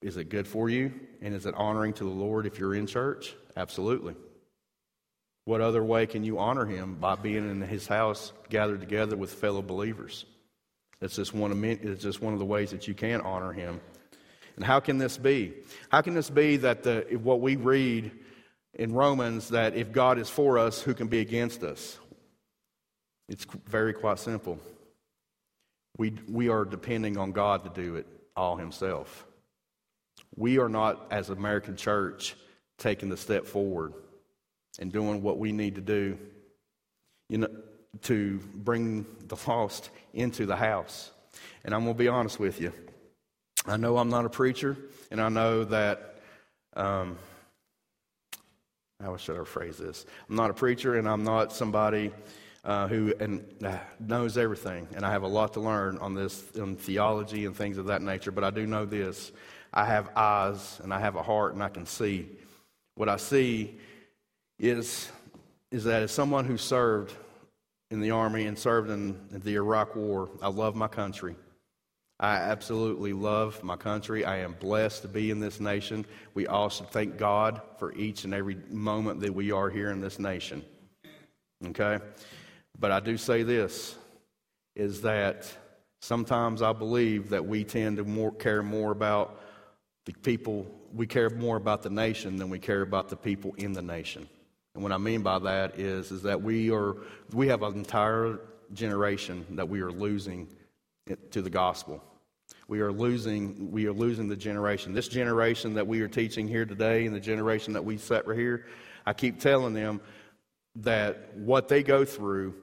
Is 0.02 0.18
it 0.18 0.30
good 0.30 0.48
for 0.48 0.70
you? 0.70 0.94
And 1.22 1.34
is 1.34 1.46
it 1.46 1.54
honoring 1.56 1.94
to 1.94 2.04
the 2.04 2.10
Lord 2.10 2.46
if 2.46 2.58
you're 2.58 2.76
in 2.76 2.88
church? 2.88 3.36
Absolutely. 3.58 4.16
What 5.46 5.62
other 5.62 5.84
way 5.84 6.06
can 6.06 6.24
you 6.24 6.40
honor 6.40 6.66
him 6.66 6.96
by 6.96 7.16
being 7.16 7.50
in 7.50 7.62
his 7.62 7.88
house 7.88 8.32
gathered 8.50 8.80
together 8.80 9.18
with 9.18 9.34
fellow 9.34 9.62
believers? 9.62 10.26
It's 11.02 11.16
just 11.16 11.34
one 11.34 11.52
of, 11.52 11.64
it's 11.64 12.04
just 12.04 12.22
one 12.22 12.34
of 12.34 12.40
the 12.40 12.46
ways 12.46 12.72
that 12.72 12.88
you 12.88 12.94
can 12.94 13.22
honor 13.22 13.52
him. 13.52 13.82
And 14.56 14.66
how 14.66 14.80
can 14.80 14.98
this 14.98 15.18
be? 15.18 15.54
How 15.90 16.02
can 16.02 16.14
this 16.14 16.30
be 16.30 16.58
that 16.58 16.84
the, 16.84 17.18
what 17.22 17.42
we 17.42 17.56
read 17.56 18.12
in 18.74 18.94
Romans 18.94 19.50
that 19.50 19.76
if 19.76 19.92
God 19.92 20.20
is 20.20 20.30
for 20.30 20.58
us, 20.58 20.82
who 20.82 20.94
can 20.94 21.08
be 21.08 21.20
against 21.20 21.64
us? 21.64 21.98
It's 23.28 23.46
very 23.68 23.94
quite 23.94 24.20
simple. 24.20 24.60
We, 26.00 26.14
we 26.30 26.48
are 26.48 26.64
depending 26.64 27.18
on 27.18 27.34
God 27.34 27.66
to 27.66 27.70
do 27.70 27.98
it 27.98 28.08
all 28.34 28.56
Himself. 28.56 29.28
We 30.34 30.58
are 30.58 30.70
not, 30.70 31.06
as 31.12 31.30
American 31.30 31.76
church, 31.76 32.38
taking 32.78 33.10
the 33.10 33.18
step 33.18 33.46
forward 33.46 33.94
and 34.80 34.94
doing 34.94 35.22
what 35.22 35.38
we 35.38 35.52
need 35.52 35.76
to 35.76 35.82
do 35.82 36.18
you 37.28 37.40
know, 37.40 37.50
to 38.04 38.40
bring 38.56 39.06
the 39.28 39.38
lost 39.46 39.90
into 40.14 40.46
the 40.46 40.56
house. 40.56 41.12
And 41.66 41.76
I'm 41.76 41.84
going 41.84 41.96
to 41.96 42.00
be 42.00 42.08
honest 42.08 42.40
with 42.40 42.62
you. 42.62 42.72
I 43.66 43.76
know 43.76 43.98
I'm 43.98 44.10
not 44.10 44.24
a 44.24 44.30
preacher, 44.30 44.78
and 45.12 45.20
I 45.20 45.28
know 45.28 45.66
that, 45.66 46.22
um, 46.78 47.18
how 49.04 49.18
should 49.18 49.38
I 49.38 49.44
phrase 49.44 49.78
this? 49.78 50.06
I'm 50.30 50.38
not 50.38 50.50
a 50.50 50.54
preacher, 50.54 50.96
and 50.96 51.10
I'm 51.10 51.26
not 51.26 51.52
somebody 51.52 52.14
uh, 52.64 52.88
who 52.88 53.14
and 53.20 53.44
uh, 53.64 53.78
knows 54.00 54.38
everything, 54.38 54.88
and 54.96 55.06
I 55.06 55.12
have 55.12 55.24
a 55.24 55.28
lot 55.28 55.54
to 55.54 55.60
learn 55.60 55.98
on 56.00 56.14
this 56.14 56.44
in 56.56 56.76
theology 56.76 57.46
and 57.46 57.56
things 57.56 57.78
of 57.78 57.88
that 57.88 58.02
nature. 58.02 58.32
But 58.32 58.44
I 58.44 58.50
do 58.50 58.66
know 58.66 58.86
this: 58.86 59.32
I 59.74 59.86
have 59.86 60.10
eyes 60.16 60.80
and 60.84 60.94
I 60.94 61.00
have 61.00 61.16
a 61.16 61.24
heart, 61.24 61.54
and 61.54 61.64
I 61.64 61.70
can 61.70 61.86
see. 61.86 62.28
What 62.96 63.10
I 63.10 63.18
see 63.18 63.78
is 64.60 65.10
is 65.72 65.84
that 65.86 66.04
as 66.04 66.12
someone 66.12 66.46
who 66.46 66.58
served 66.58 67.14
in 67.92 68.02
the 68.02 68.12
army 68.12 68.46
and 68.46 68.58
served 68.58 68.90
in 68.90 69.18
the 69.32 69.56
Iraq 69.56 69.96
War, 69.96 70.30
I 70.42 70.50
love 70.50 70.76
my 70.76 70.88
country. 70.88 71.36
I 72.20 72.36
absolutely 72.36 73.14
love 73.14 73.64
my 73.64 73.78
country. 73.78 74.26
I 74.26 74.40
am 74.40 74.54
blessed 74.60 75.04
to 75.04 75.08
be 75.08 75.32
in 75.32 75.40
this 75.40 75.62
nation. 75.62 76.06
We 76.34 76.48
all 76.48 76.70
should 76.70 76.90
thank 76.90 77.18
God 77.18 77.62
for 77.78 77.94
each 77.94 78.26
and 78.26 78.34
every 78.34 78.58
moment 78.70 79.22
that 79.22 79.34
we 79.34 79.52
are 79.52 79.70
here 79.70 79.90
in 79.92 80.02
this 80.02 80.20
nation. 80.20 80.64
Okay? 81.66 82.00
But 82.80 82.92
I 82.92 83.00
do 83.00 83.18
say 83.18 83.44
this 83.44 83.96
is 84.76 85.02
that 85.02 85.52
sometimes 86.02 86.62
I 86.62 86.72
believe 86.72 87.30
that 87.30 87.46
we 87.46 87.64
tend 87.64 87.98
to 87.98 88.06
more, 88.06 88.32
care 88.32 88.64
more 88.64 88.92
about 88.92 89.42
the 90.06 90.14
people, 90.14 90.66
we 90.94 91.06
care 91.06 91.30
more 91.30 91.58
about 91.58 91.84
the 91.84 91.90
nation 91.90 92.38
than 92.38 92.50
we 92.50 92.60
care 92.60 92.82
about 92.82 93.10
the 93.10 93.18
people 93.18 93.54
in 93.58 93.74
the 93.74 93.82
nation. 93.82 94.30
And 94.76 94.84
what 94.84 94.94
I 94.94 94.98
mean 94.98 95.22
by 95.22 95.40
that 95.40 95.78
is, 95.78 96.12
is 96.12 96.22
that 96.24 96.42
we 96.42 96.72
are 96.72 96.96
we 97.34 97.48
have 97.50 97.64
an 97.64 97.74
entire 97.74 98.40
generation 98.74 99.46
that 99.52 99.68
we 99.68 99.82
are 99.82 99.92
losing 99.92 100.48
to 101.32 101.42
the 101.42 101.50
gospel. 101.50 102.02
We 102.68 102.80
are 102.80 102.92
losing 102.92 103.72
we 103.72 103.88
are 103.88 103.94
losing 103.94 104.30
the 104.30 104.38
generation. 104.38 104.94
This 104.94 105.10
generation 105.10 105.74
that 105.74 105.86
we 105.86 106.00
are 106.02 106.08
teaching 106.08 106.48
here 106.48 106.66
today 106.66 107.06
and 107.06 107.14
the 107.14 107.20
generation 107.20 107.74
that 107.74 107.84
we 107.84 107.98
set 107.98 108.26
right 108.26 108.38
here, 108.38 108.68
I 109.06 109.14
keep 109.14 109.40
telling 109.42 109.74
them 109.74 110.00
that 110.78 111.36
what 111.36 111.68
they 111.68 111.84
go 111.84 112.06
through 112.06 112.56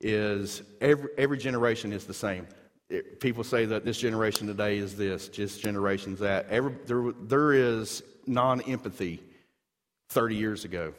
is 0.00 0.62
every, 0.80 1.08
every 1.18 1.38
generation 1.38 1.92
is 1.92 2.04
the 2.04 2.14
same. 2.14 2.46
It, 2.88 3.20
people 3.20 3.44
say 3.44 3.66
that 3.66 3.84
this 3.84 3.98
generation 3.98 4.46
today 4.46 4.78
is 4.78 4.96
this, 4.96 5.28
just 5.28 5.60
generations 5.60 6.18
that. 6.20 6.46
Every, 6.48 6.74
there, 6.86 7.12
there 7.22 7.52
is 7.52 8.02
non 8.26 8.60
empathy 8.62 9.22
30 10.08 10.36
years 10.36 10.64
ago. 10.64 10.92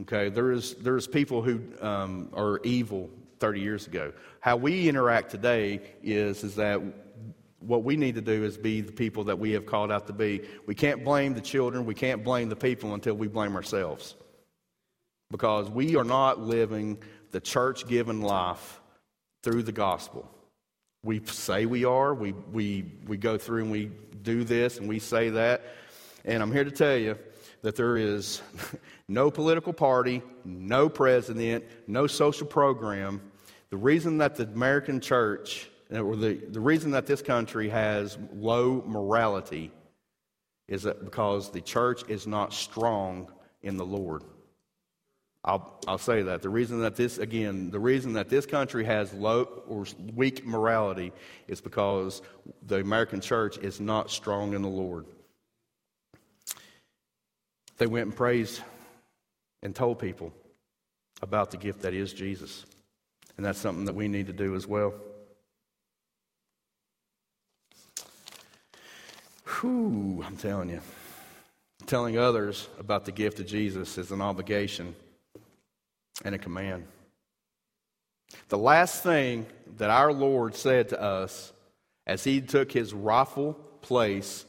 Okay, 0.00 0.28
there 0.28 0.52
is 0.52 0.74
there's 0.74 1.06
people 1.06 1.40
who 1.40 1.60
um, 1.80 2.28
are 2.34 2.60
evil 2.64 3.08
30 3.38 3.60
years 3.60 3.86
ago. 3.86 4.12
How 4.40 4.56
we 4.56 4.88
interact 4.88 5.30
today 5.30 5.80
is 6.02 6.44
is 6.44 6.56
that 6.56 6.82
what 7.60 7.82
we 7.82 7.96
need 7.96 8.14
to 8.14 8.20
do 8.20 8.44
is 8.44 8.58
be 8.58 8.80
the 8.80 8.92
people 8.92 9.24
that 9.24 9.38
we 9.38 9.52
have 9.52 9.64
called 9.64 9.90
out 9.90 10.06
to 10.06 10.12
be. 10.12 10.42
We 10.66 10.74
can't 10.74 11.02
blame 11.02 11.34
the 11.34 11.40
children, 11.40 11.86
we 11.86 11.94
can't 11.94 12.22
blame 12.22 12.48
the 12.48 12.56
people 12.56 12.94
until 12.94 13.14
we 13.14 13.28
blame 13.28 13.56
ourselves. 13.56 14.14
Because 15.30 15.68
we 15.68 15.96
are 15.96 16.04
not 16.04 16.40
living 16.40 16.98
the 17.30 17.40
church 17.40 17.86
given 17.86 18.20
life 18.20 18.80
through 19.42 19.62
the 19.62 19.72
gospel. 19.72 20.30
We 21.02 21.22
say 21.26 21.66
we 21.66 21.84
are, 21.84 22.14
we, 22.14 22.32
we, 22.32 22.92
we 23.06 23.16
go 23.16 23.38
through 23.38 23.62
and 23.62 23.70
we 23.70 23.90
do 24.22 24.44
this 24.44 24.78
and 24.78 24.88
we 24.88 24.98
say 24.98 25.30
that. 25.30 25.62
And 26.24 26.42
I'm 26.42 26.50
here 26.50 26.64
to 26.64 26.70
tell 26.70 26.96
you 26.96 27.16
that 27.62 27.76
there 27.76 27.96
is 27.96 28.42
no 29.08 29.30
political 29.30 29.72
party, 29.72 30.22
no 30.44 30.88
president, 30.88 31.64
no 31.86 32.06
social 32.06 32.46
program. 32.46 33.20
The 33.70 33.76
reason 33.76 34.18
that 34.18 34.34
the 34.34 34.44
American 34.44 35.00
church, 35.00 35.68
or 35.92 36.16
the, 36.16 36.34
the 36.34 36.60
reason 36.60 36.90
that 36.92 37.06
this 37.06 37.22
country 37.22 37.68
has 37.68 38.18
low 38.34 38.82
morality 38.86 39.70
is 40.68 40.82
that 40.82 41.04
because 41.04 41.50
the 41.50 41.60
church 41.60 42.02
is 42.08 42.26
not 42.26 42.52
strong 42.52 43.30
in 43.62 43.76
the 43.76 43.86
Lord. 43.86 44.24
I'll, 45.46 45.78
I'll 45.86 45.98
say 45.98 46.22
that. 46.22 46.42
The 46.42 46.48
reason 46.48 46.80
that 46.80 46.96
this, 46.96 47.18
again, 47.18 47.70
the 47.70 47.78
reason 47.78 48.14
that 48.14 48.28
this 48.28 48.46
country 48.46 48.84
has 48.84 49.12
low 49.12 49.44
or 49.68 49.86
weak 50.14 50.44
morality 50.44 51.12
is 51.46 51.60
because 51.60 52.20
the 52.66 52.80
American 52.80 53.20
church 53.20 53.56
is 53.58 53.80
not 53.80 54.10
strong 54.10 54.54
in 54.54 54.62
the 54.62 54.68
Lord. 54.68 55.06
They 57.78 57.86
went 57.86 58.06
and 58.06 58.16
praised 58.16 58.60
and 59.62 59.74
told 59.74 60.00
people 60.00 60.32
about 61.22 61.52
the 61.52 61.58
gift 61.58 61.82
that 61.82 61.94
is 61.94 62.12
Jesus. 62.12 62.66
And 63.36 63.46
that's 63.46 63.60
something 63.60 63.84
that 63.84 63.94
we 63.94 64.08
need 64.08 64.26
to 64.26 64.32
do 64.32 64.56
as 64.56 64.66
well. 64.66 64.94
Whew, 69.60 70.24
I'm 70.26 70.36
telling 70.36 70.70
you. 70.70 70.80
Telling 71.86 72.18
others 72.18 72.68
about 72.80 73.04
the 73.04 73.12
gift 73.12 73.38
of 73.38 73.46
Jesus 73.46 73.96
is 73.96 74.10
an 74.10 74.20
obligation 74.20 74.96
and 76.24 76.34
a 76.34 76.38
command. 76.38 76.86
The 78.48 78.58
last 78.58 79.02
thing 79.02 79.46
that 79.76 79.90
our 79.90 80.12
Lord 80.12 80.54
said 80.54 80.88
to 80.90 81.00
us 81.00 81.52
as 82.06 82.24
he 82.24 82.40
took 82.40 82.72
his 82.72 82.94
rightful 82.94 83.54
place 83.82 84.46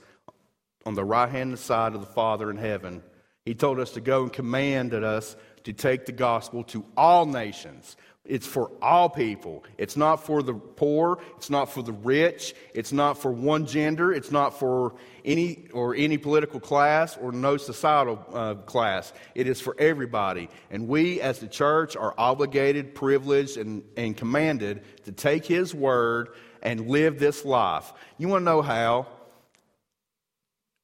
on 0.86 0.96
the 0.96 1.04
right 1.04 1.30
hand 1.30 1.58
side 1.60 1.94
of 1.94 2.02
the 2.02 2.08
Father 2.08 2.50
in 2.50 2.58
heaven. 2.58 3.04
He 3.46 3.54
told 3.54 3.80
us 3.80 3.92
to 3.92 4.02
go 4.02 4.24
and 4.24 4.34
commanded 4.34 5.04
us 5.04 5.36
to 5.68 5.74
take 5.74 6.06
the 6.06 6.14
gospel 6.14 6.64
to 6.64 6.86
all 6.96 7.26
nations. 7.26 7.98
It's 8.24 8.48
for 8.48 8.72
all 8.82 9.10
people. 9.10 9.66
It's 9.78 9.98
not 9.98 10.26
for 10.26 10.42
the 10.42 10.54
poor. 10.54 11.20
It's 11.36 11.50
not 11.50 11.70
for 11.74 11.84
the 11.84 11.92
rich. 11.92 12.56
It's 12.74 12.94
not 12.94 13.18
for 13.18 13.34
one 13.34 13.66
gender. 13.66 14.14
It's 14.14 14.32
not 14.32 14.58
for 14.58 14.96
any 15.26 15.68
or 15.74 15.94
any 15.94 16.18
political 16.18 16.62
class 16.62 17.18
or 17.18 17.34
no 17.34 17.58
societal 17.58 18.26
uh, 18.32 18.54
class. 18.56 19.12
It 19.36 19.50
is 19.50 19.60
for 19.60 19.76
everybody. 19.78 20.48
And 20.72 20.88
we, 20.88 21.20
as 21.20 21.40
the 21.40 21.48
church, 21.48 21.98
are 21.98 22.14
obligated, 22.18 22.96
privileged, 22.96 23.58
and, 23.58 23.84
and 23.98 24.16
commanded 24.16 24.84
to 25.04 25.12
take 25.12 25.46
His 25.46 25.76
word 25.76 26.30
and 26.62 26.88
live 26.88 27.20
this 27.20 27.44
life. 27.44 27.92
You 28.18 28.30
want 28.30 28.44
to 28.44 28.46
know 28.46 28.62
how? 28.62 29.08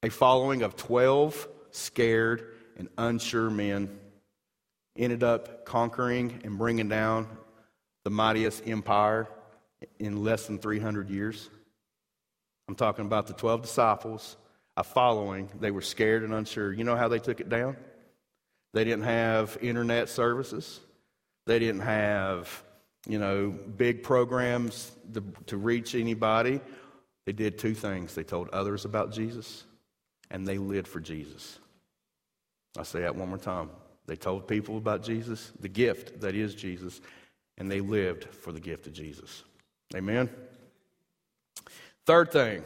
A 0.04 0.10
following 0.10 0.62
of 0.62 0.76
12 0.76 1.48
scared 1.72 2.54
and 2.76 2.90
unsure 2.98 3.50
men 3.50 4.00
ended 4.96 5.24
up 5.24 5.66
conquering 5.66 6.42
and 6.44 6.58
bringing 6.58 6.90
down 6.90 7.28
the 8.04 8.10
mightiest 8.10 8.68
empire 8.68 9.28
in 10.00 10.24
less 10.24 10.48
than 10.48 10.60
300 10.60 11.10
years. 11.10 11.50
I'm 12.68 12.76
talking 12.76 13.06
about 13.06 13.28
the 13.28 13.34
12 13.34 13.64
disciples, 13.64 14.38
a 14.78 14.84
following. 14.84 15.50
They 15.60 15.72
were 15.72 15.82
scared 15.82 16.24
and 16.24 16.34
unsure. 16.34 16.72
You 16.72 16.84
know 16.84 16.96
how 16.96 17.08
they 17.08 17.20
took 17.20 17.40
it 17.40 17.50
down? 17.50 17.76
They 18.74 18.84
didn't 18.84 19.04
have 19.04 19.58
internet 19.62 20.10
services. 20.10 20.80
They 21.46 21.60
didn't 21.60 21.82
have, 21.82 22.64
you 23.08 23.20
know, 23.20 23.52
big 23.52 24.04
programs 24.04 24.92
to, 25.14 25.24
to 25.48 25.58
reach 25.58 25.96
anybody. 25.96 26.62
They 27.26 27.34
did 27.34 27.58
two 27.58 27.74
things. 27.74 28.16
They 28.16 28.24
told 28.24 28.50
others 28.50 28.86
about 28.86 29.12
Jesus, 29.12 29.64
and 30.32 30.48
they 30.48 30.58
lived 30.58 30.88
for 30.88 31.00
Jesus. 31.00 31.60
I'll 32.78 32.86
say 32.86 33.02
that 33.02 33.16
one 33.16 33.30
more 33.30 33.38
time. 33.38 33.70
They 34.06 34.16
told 34.16 34.48
people 34.48 34.78
about 34.78 35.04
Jesus, 35.04 35.52
the 35.60 35.70
gift 35.70 36.22
that 36.22 36.36
is 36.36 36.56
Jesus, 36.56 37.02
and 37.58 37.72
they 37.72 37.80
lived 37.80 38.26
for 38.26 38.52
the 38.52 38.60
gift 38.60 38.88
of 38.88 38.94
Jesus. 38.94 39.44
Amen. 39.96 40.30
Third 42.06 42.32
thing, 42.32 42.64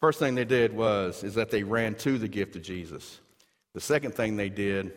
first 0.00 0.18
thing 0.18 0.34
they 0.34 0.44
did 0.44 0.74
was 0.74 1.22
is 1.22 1.34
that 1.34 1.50
they 1.50 1.62
ran 1.62 1.94
to 1.96 2.18
the 2.18 2.28
gift 2.28 2.56
of 2.56 2.62
Jesus. 2.62 3.20
The 3.74 3.80
second 3.80 4.14
thing 4.14 4.36
they 4.36 4.48
did 4.48 4.92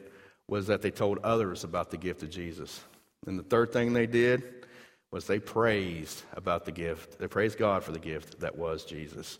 was 0.47 0.67
that 0.67 0.81
they 0.81 0.91
told 0.91 1.19
others 1.19 1.63
about 1.63 1.91
the 1.91 1.97
gift 1.97 2.23
of 2.23 2.29
Jesus. 2.31 2.81
And 3.27 3.37
the 3.37 3.43
third 3.43 3.71
thing 3.71 3.93
they 3.93 4.07
did 4.07 4.65
was 5.11 5.27
they 5.27 5.39
praised 5.39 6.23
about 6.33 6.65
the 6.65 6.71
gift. 6.71 7.19
They 7.19 7.27
praised 7.27 7.59
God 7.59 7.83
for 7.83 7.91
the 7.91 7.99
gift 7.99 8.39
that 8.39 8.57
was 8.57 8.83
Jesus. 8.83 9.37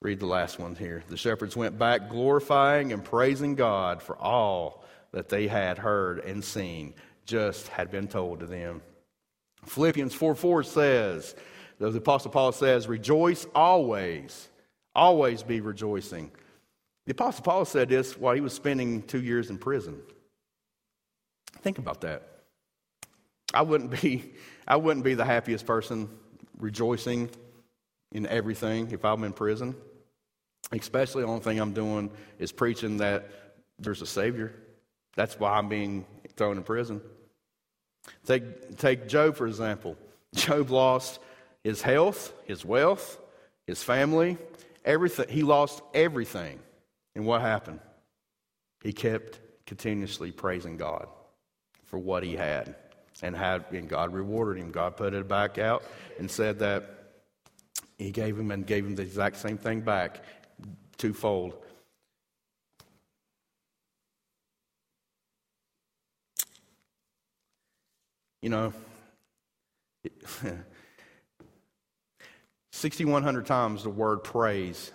Read 0.00 0.20
the 0.20 0.26
last 0.26 0.60
one 0.60 0.76
here. 0.76 1.02
The 1.08 1.16
shepherds 1.16 1.56
went 1.56 1.76
back 1.76 2.08
glorifying 2.08 2.92
and 2.92 3.04
praising 3.04 3.56
God 3.56 4.00
for 4.00 4.16
all 4.16 4.84
that 5.12 5.28
they 5.28 5.46
had 5.48 5.78
heard 5.78 6.20
and 6.20 6.44
seen, 6.44 6.94
just 7.24 7.68
had 7.68 7.90
been 7.90 8.08
told 8.08 8.40
to 8.40 8.46
them. 8.46 8.82
Philippians 9.64 10.14
4 10.14 10.34
4 10.34 10.62
says, 10.62 11.34
the 11.78 11.88
Apostle 11.88 12.30
Paul 12.30 12.52
says, 12.52 12.88
Rejoice 12.88 13.46
always, 13.54 14.48
always 14.94 15.42
be 15.42 15.60
rejoicing. 15.60 16.30
The 17.06 17.12
Apostle 17.12 17.44
Paul 17.44 17.64
said 17.64 17.88
this 17.88 18.18
while 18.18 18.34
he 18.34 18.40
was 18.40 18.52
spending 18.52 19.02
two 19.02 19.22
years 19.22 19.50
in 19.50 19.58
prison. 19.58 20.00
Think 21.62 21.78
about 21.78 22.00
that. 22.02 22.22
I 23.54 23.62
wouldn't 23.62 24.00
be, 24.02 24.32
I 24.66 24.76
wouldn't 24.76 25.04
be 25.04 25.14
the 25.14 25.24
happiest 25.24 25.66
person 25.66 26.08
rejoicing 26.58 27.30
in 28.12 28.26
everything 28.26 28.90
if 28.90 29.04
I'm 29.04 29.24
in 29.24 29.32
prison. 29.32 29.74
Especially 30.72 31.22
the 31.22 31.28
only 31.28 31.40
thing 31.40 31.60
I'm 31.60 31.72
doing 31.72 32.10
is 32.38 32.52
preaching 32.52 32.98
that 32.98 33.30
there's 33.78 34.02
a 34.02 34.06
Savior. 34.06 34.54
That's 35.18 35.36
why 35.36 35.58
I'm 35.58 35.68
being 35.68 36.06
thrown 36.36 36.58
in 36.58 36.62
prison. 36.62 37.00
Take, 38.24 38.78
take 38.78 39.08
Job, 39.08 39.34
for 39.34 39.48
example. 39.48 39.96
Job 40.36 40.70
lost 40.70 41.18
his 41.64 41.82
health, 41.82 42.32
his 42.44 42.64
wealth, 42.64 43.18
his 43.66 43.82
family, 43.82 44.38
everything. 44.84 45.26
He 45.28 45.42
lost 45.42 45.82
everything. 45.92 46.60
And 47.16 47.26
what 47.26 47.40
happened? 47.40 47.80
He 48.84 48.92
kept 48.92 49.40
continuously 49.66 50.30
praising 50.30 50.76
God 50.76 51.08
for 51.86 51.98
what 51.98 52.22
he 52.22 52.36
had. 52.36 52.76
And, 53.20 53.34
had, 53.34 53.64
and 53.72 53.88
God 53.88 54.14
rewarded 54.14 54.62
him. 54.62 54.70
God 54.70 54.96
put 54.96 55.14
it 55.14 55.26
back 55.26 55.58
out 55.58 55.82
and 56.20 56.30
said 56.30 56.60
that 56.60 56.90
he 57.98 58.12
gave 58.12 58.38
him 58.38 58.52
and 58.52 58.64
gave 58.64 58.86
him 58.86 58.94
the 58.94 59.02
exact 59.02 59.38
same 59.38 59.58
thing 59.58 59.80
back, 59.80 60.22
twofold. 60.96 61.56
You 68.42 68.50
know, 68.50 68.72
6,100 72.72 73.46
times 73.46 73.82
the 73.82 73.90
word 73.90 74.22
praise 74.22 74.92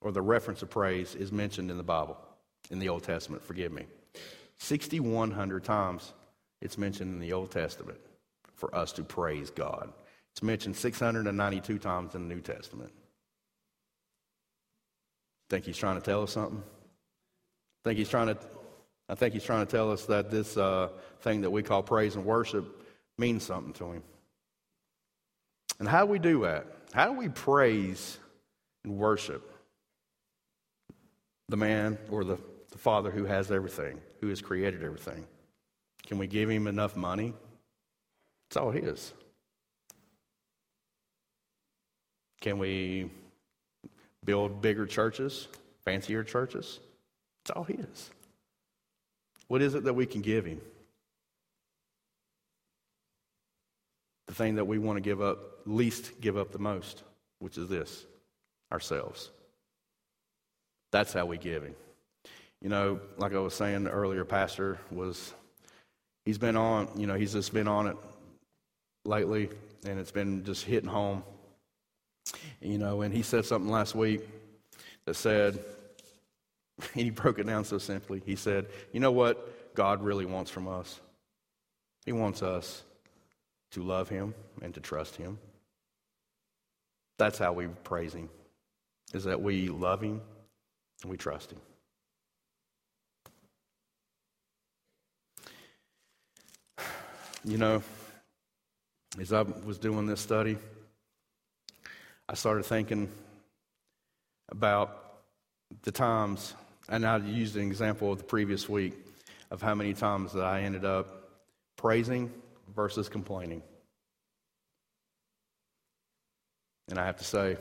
or 0.00 0.12
the 0.12 0.22
reference 0.22 0.62
of 0.62 0.70
praise 0.70 1.14
is 1.14 1.32
mentioned 1.32 1.70
in 1.70 1.76
the 1.76 1.82
Bible, 1.82 2.16
in 2.70 2.78
the 2.78 2.88
Old 2.88 3.02
Testament, 3.02 3.42
forgive 3.44 3.72
me. 3.72 3.86
6,100 4.58 5.64
times 5.64 6.12
it's 6.60 6.78
mentioned 6.78 7.12
in 7.12 7.20
the 7.20 7.32
Old 7.32 7.50
Testament 7.50 7.98
for 8.54 8.74
us 8.74 8.92
to 8.92 9.02
praise 9.02 9.50
God. 9.50 9.92
It's 10.32 10.42
mentioned 10.42 10.76
692 10.76 11.78
times 11.78 12.14
in 12.14 12.28
the 12.28 12.34
New 12.34 12.40
Testament. 12.40 12.92
Think 15.48 15.64
he's 15.64 15.78
trying 15.78 15.96
to 15.96 16.02
tell 16.02 16.22
us 16.22 16.32
something? 16.32 16.62
Think 17.82 17.98
he's 17.98 18.08
trying 18.08 18.28
to 18.28 18.38
I 19.10 19.16
think 19.16 19.34
he's 19.34 19.42
trying 19.42 19.66
to 19.66 19.70
tell 19.70 19.90
us 19.90 20.06
that 20.06 20.30
this 20.30 20.56
uh, 20.56 20.88
thing 21.22 21.40
that 21.40 21.50
we 21.50 21.64
call 21.64 21.82
praise 21.82 22.14
and 22.14 22.24
worship 22.24 22.86
means 23.18 23.42
something 23.42 23.72
to 23.74 23.90
him. 23.90 24.02
And 25.80 25.88
how 25.88 26.06
do 26.06 26.12
we 26.12 26.20
do 26.20 26.42
that? 26.42 26.64
How 26.92 27.06
do 27.06 27.18
we 27.18 27.28
praise 27.28 28.18
and 28.84 28.96
worship 28.96 29.52
the 31.48 31.56
man 31.56 31.98
or 32.08 32.22
the, 32.22 32.38
the 32.70 32.78
Father 32.78 33.10
who 33.10 33.24
has 33.24 33.50
everything, 33.50 34.00
who 34.20 34.28
has 34.28 34.40
created 34.40 34.84
everything? 34.84 35.26
Can 36.06 36.18
we 36.18 36.28
give 36.28 36.48
him 36.48 36.68
enough 36.68 36.96
money? 36.96 37.34
It's 38.48 38.56
all 38.56 38.70
his. 38.70 39.12
Can 42.40 42.58
we 42.58 43.10
build 44.24 44.62
bigger 44.62 44.86
churches, 44.86 45.48
fancier 45.84 46.22
churches? 46.22 46.78
It's 47.42 47.50
all 47.50 47.64
his. 47.64 48.10
What 49.50 49.62
is 49.62 49.74
it 49.74 49.82
that 49.82 49.94
we 49.94 50.06
can 50.06 50.20
give 50.20 50.44
him? 50.44 50.60
The 54.28 54.34
thing 54.34 54.54
that 54.54 54.64
we 54.64 54.78
want 54.78 54.96
to 54.96 55.00
give 55.00 55.20
up, 55.20 55.40
least 55.66 56.20
give 56.20 56.36
up 56.36 56.52
the 56.52 56.60
most, 56.60 57.02
which 57.40 57.58
is 57.58 57.68
this 57.68 58.06
ourselves. 58.70 59.32
That's 60.92 61.12
how 61.12 61.26
we 61.26 61.36
give 61.36 61.64
him. 61.64 61.74
You 62.62 62.68
know, 62.68 63.00
like 63.18 63.34
I 63.34 63.40
was 63.40 63.52
saying 63.52 63.88
earlier, 63.88 64.24
Pastor 64.24 64.78
was, 64.92 65.34
he's 66.24 66.38
been 66.38 66.56
on, 66.56 66.88
you 66.94 67.08
know, 67.08 67.14
he's 67.14 67.32
just 67.32 67.52
been 67.52 67.66
on 67.66 67.88
it 67.88 67.96
lately, 69.04 69.50
and 69.84 69.98
it's 69.98 70.12
been 70.12 70.44
just 70.44 70.64
hitting 70.64 70.88
home. 70.88 71.24
You 72.60 72.78
know, 72.78 73.02
and 73.02 73.12
he 73.12 73.22
said 73.22 73.44
something 73.44 73.68
last 73.68 73.96
week 73.96 74.20
that 75.06 75.14
said, 75.14 75.58
And 76.94 77.02
he 77.02 77.10
broke 77.10 77.38
it 77.38 77.46
down 77.46 77.64
so 77.64 77.78
simply. 77.78 78.22
He 78.24 78.36
said, 78.36 78.66
You 78.92 79.00
know 79.00 79.12
what 79.12 79.74
God 79.74 80.02
really 80.02 80.26
wants 80.26 80.50
from 80.50 80.68
us? 80.68 81.00
He 82.04 82.12
wants 82.12 82.42
us 82.42 82.82
to 83.72 83.82
love 83.82 84.08
Him 84.08 84.34
and 84.62 84.74
to 84.74 84.80
trust 84.80 85.16
Him. 85.16 85.38
That's 87.18 87.38
how 87.38 87.52
we 87.52 87.66
praise 87.84 88.14
Him, 88.14 88.28
is 89.12 89.24
that 89.24 89.40
we 89.40 89.68
love 89.68 90.00
Him 90.00 90.20
and 91.02 91.10
we 91.10 91.16
trust 91.16 91.52
Him. 91.52 91.60
You 97.44 97.56
know, 97.56 97.82
as 99.18 99.32
I 99.32 99.42
was 99.42 99.78
doing 99.78 100.06
this 100.06 100.20
study, 100.20 100.58
I 102.28 102.34
started 102.34 102.64
thinking 102.64 103.10
about 104.50 105.22
the 105.82 105.90
times 105.90 106.54
and 106.90 107.06
I 107.06 107.18
used 107.18 107.56
an 107.56 107.62
example 107.62 108.12
of 108.12 108.18
the 108.18 108.24
previous 108.24 108.68
week 108.68 108.94
of 109.50 109.62
how 109.62 109.74
many 109.74 109.94
times 109.94 110.32
that 110.32 110.44
I 110.44 110.62
ended 110.62 110.84
up 110.84 111.30
praising 111.76 112.32
versus 112.74 113.08
complaining. 113.08 113.62
And 116.88 116.98
I 116.98 117.06
have 117.06 117.18
to 117.18 117.24
say, 117.24 117.56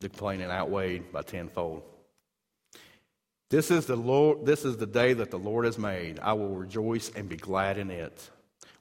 the 0.00 0.08
complaining 0.10 0.50
outweighed 0.50 1.10
by 1.10 1.22
tenfold. 1.22 1.82
This 3.48 3.70
is 3.70 3.86
the 3.86 3.96
Lord, 3.96 4.44
this 4.44 4.64
is 4.64 4.76
the 4.76 4.86
day 4.86 5.14
that 5.14 5.30
the 5.30 5.38
Lord 5.38 5.64
has 5.64 5.78
made. 5.78 6.18
I 6.20 6.34
will 6.34 6.54
rejoice 6.54 7.10
and 7.14 7.28
be 7.28 7.36
glad 7.36 7.78
in 7.78 7.90
it. 7.90 8.30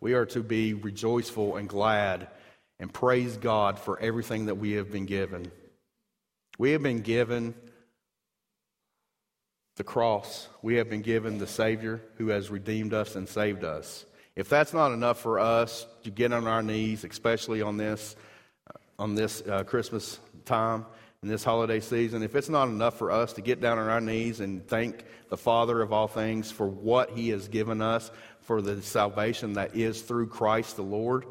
We 0.02 0.14
are 0.14 0.26
to 0.28 0.44
be 0.44 0.74
rejoiceful 0.74 1.56
and 1.56 1.70
glad 1.70 2.28
and 2.80 2.92
praise 2.94 3.38
God 3.38 3.80
for 3.80 3.98
everything 4.00 4.48
that 4.48 4.56
we 4.56 4.74
have 4.74 4.92
been 4.92 5.06
given. 5.06 5.50
We 6.58 6.72
have 6.72 6.84
been 6.84 7.02
given 7.02 7.54
the 9.76 9.84
cross. 9.84 10.48
We 10.62 10.76
have 10.76 10.90
been 10.90 11.02
given 11.02 11.38
the 11.38 11.48
Savior 11.48 12.02
who 12.18 12.30
has 12.30 12.50
redeemed 12.50 12.94
us 12.94 13.16
and 13.16 13.28
saved 13.28 13.64
us. 13.64 14.06
If 14.36 14.50
that's 14.50 14.74
not 14.74 14.92
enough 14.92 15.20
for 15.20 15.40
us 15.40 15.86
to 16.04 16.12
get 16.12 16.34
on 16.34 16.48
our 16.48 16.64
knees, 16.64 17.04
especially 17.04 17.62
on 17.62 17.78
this, 17.78 18.16
uh, 18.70 18.78
on 19.00 19.16
this 19.16 19.42
uh, 19.42 19.64
Christmas 19.64 20.20
time 20.46 20.86
and 21.22 21.32
this 21.32 21.44
holiday 21.44 21.80
season, 21.80 22.24
if 22.24 22.36
it's 22.36 22.50
not 22.50 22.68
enough 22.68 22.98
for 22.98 23.12
us 23.12 23.34
to 23.34 23.42
get 23.42 23.62
down 23.62 23.78
on 23.78 23.90
our 23.90 24.02
knees 24.02 24.40
and 24.40 24.66
thank 24.68 25.04
the 25.30 25.38
Father 25.38 25.82
of 25.82 25.92
all 25.92 26.08
things 26.08 26.52
for 26.52 26.68
what 26.68 27.12
He 27.12 27.30
has 27.30 27.48
given 27.48 27.82
us, 27.82 28.12
for 28.42 28.62
the 28.62 28.82
salvation 28.82 29.54
that 29.54 29.76
is 29.76 30.02
through 30.02 30.28
Christ 30.28 30.76
the 30.76 30.84
Lord, 30.84 31.26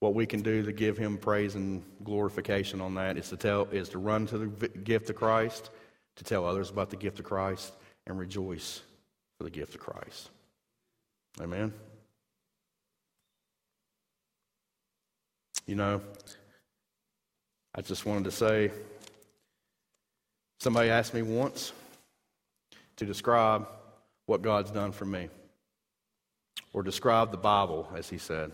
what 0.00 0.14
we 0.14 0.26
can 0.26 0.42
do 0.42 0.62
to 0.62 0.72
give 0.72 0.98
Him 0.98 1.18
praise 1.18 1.54
and 1.54 1.82
glorification 2.02 2.80
on 2.80 2.94
that 2.94 3.16
is 3.16 3.28
to 3.30 3.36
tell 3.36 3.64
is 3.72 3.88
to 3.90 3.98
run 3.98 4.26
to 4.26 4.38
the 4.38 4.68
gift 4.68 5.10
of 5.10 5.16
Christ 5.16 5.70
to 6.16 6.24
tell 6.24 6.46
others 6.46 6.70
about 6.70 6.90
the 6.90 6.96
gift 6.96 7.18
of 7.18 7.24
Christ 7.24 7.72
and 8.06 8.18
rejoice 8.18 8.82
for 9.38 9.44
the 9.44 9.50
gift 9.50 9.74
of 9.74 9.80
Christ. 9.80 10.30
Amen. 11.40 11.72
You 15.66 15.74
know, 15.74 16.00
I 17.74 17.80
just 17.80 18.06
wanted 18.06 18.24
to 18.24 18.30
say 18.30 18.70
somebody 20.60 20.90
asked 20.90 21.14
me 21.14 21.22
once 21.22 21.72
to 22.96 23.04
describe 23.04 23.66
what 24.26 24.42
God's 24.42 24.70
done 24.70 24.92
for 24.92 25.04
me, 25.04 25.28
or 26.72 26.82
describe 26.82 27.30
the 27.30 27.36
Bible, 27.36 27.88
as 27.96 28.08
he 28.08 28.18
said. 28.18 28.52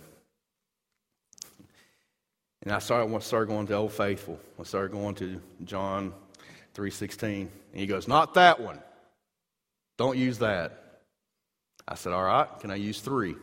And 2.62 2.73
I 2.73 2.79
started, 2.79 3.14
I 3.14 3.18
started 3.20 3.46
going 3.46 3.66
to 3.66 3.75
Old 3.75 3.92
Faithful. 3.92 4.38
I 4.59 4.62
started 4.64 4.92
going 4.92 5.14
to 5.16 5.40
John 5.64 6.12
3.16. 6.74 7.40
And 7.40 7.48
he 7.72 7.87
goes, 7.87 8.09
not 8.09 8.35
that 8.35 8.61
one. 8.61 8.80
Don't 9.98 10.18
use 10.18 10.38
that. 10.38 11.02
I 11.87 11.94
said, 11.94 12.12
all 12.12 12.24
right, 12.24 12.48
can 12.61 12.70
I 12.70 12.76
use 12.76 13.00
three? 13.00 13.35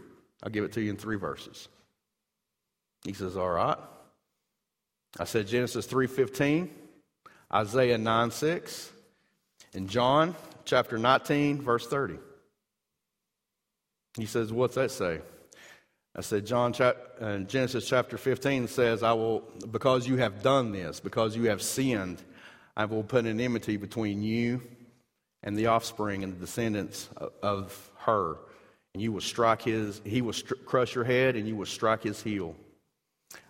I'll 0.44 0.50
give 0.50 0.64
it 0.64 0.74
to 0.74 0.82
you 0.82 0.90
in 0.90 0.98
three 0.98 1.18
verses. 1.18 1.68
He 3.04 3.14
says, 3.14 3.38
all 3.38 3.50
right. 3.50 3.78
I 5.20 5.24
said 5.24 5.48
Genesis 5.48 5.88
3.15, 5.88 6.70
Isaiah 7.54 7.98
9.6, 7.98 8.90
and 9.74 9.90
John 9.90 10.36
chapter 10.66 10.98
19, 10.98 11.62
verse 11.62 11.88
30. 11.88 12.18
He 14.18 14.26
says, 14.26 14.52
what's 14.52 14.76
that 14.76 14.92
say? 14.92 15.22
I 16.16 16.22
said, 16.22 16.46
John, 16.46 16.74
chapter 16.74 17.02
uh, 17.24 17.38
Genesis 17.40 17.88
chapter 17.88 18.18
15 18.18 18.68
says, 18.68 19.04
I 19.04 19.14
will, 19.14 19.44
because 19.72 20.08
you 20.08 20.18
have 20.18 20.42
done 20.42 20.72
this, 20.72 21.00
because 21.00 21.36
you 21.36 21.50
have 21.50 21.62
sinned, 21.62 22.22
I 22.78 22.86
will 22.86 23.04
put 23.04 23.26
an 23.26 23.42
enmity 23.42 23.76
between 23.76 24.22
you 24.22 24.62
and 25.42 25.58
the 25.58 25.66
offspring 25.66 26.24
and 26.24 26.32
the 26.32 26.40
descendants 26.40 27.10
of 27.42 27.92
her. 28.02 28.38
And 28.94 29.02
you 29.02 29.12
will 29.12 29.22
strike 29.22 29.64
his, 29.64 30.00
he 30.06 30.22
will 30.22 30.36
crush 30.64 30.94
your 30.94 31.04
head 31.04 31.36
and 31.36 31.48
you 31.48 31.56
will 31.56 31.66
strike 31.66 32.04
his 32.04 32.22
heel. 32.22 32.56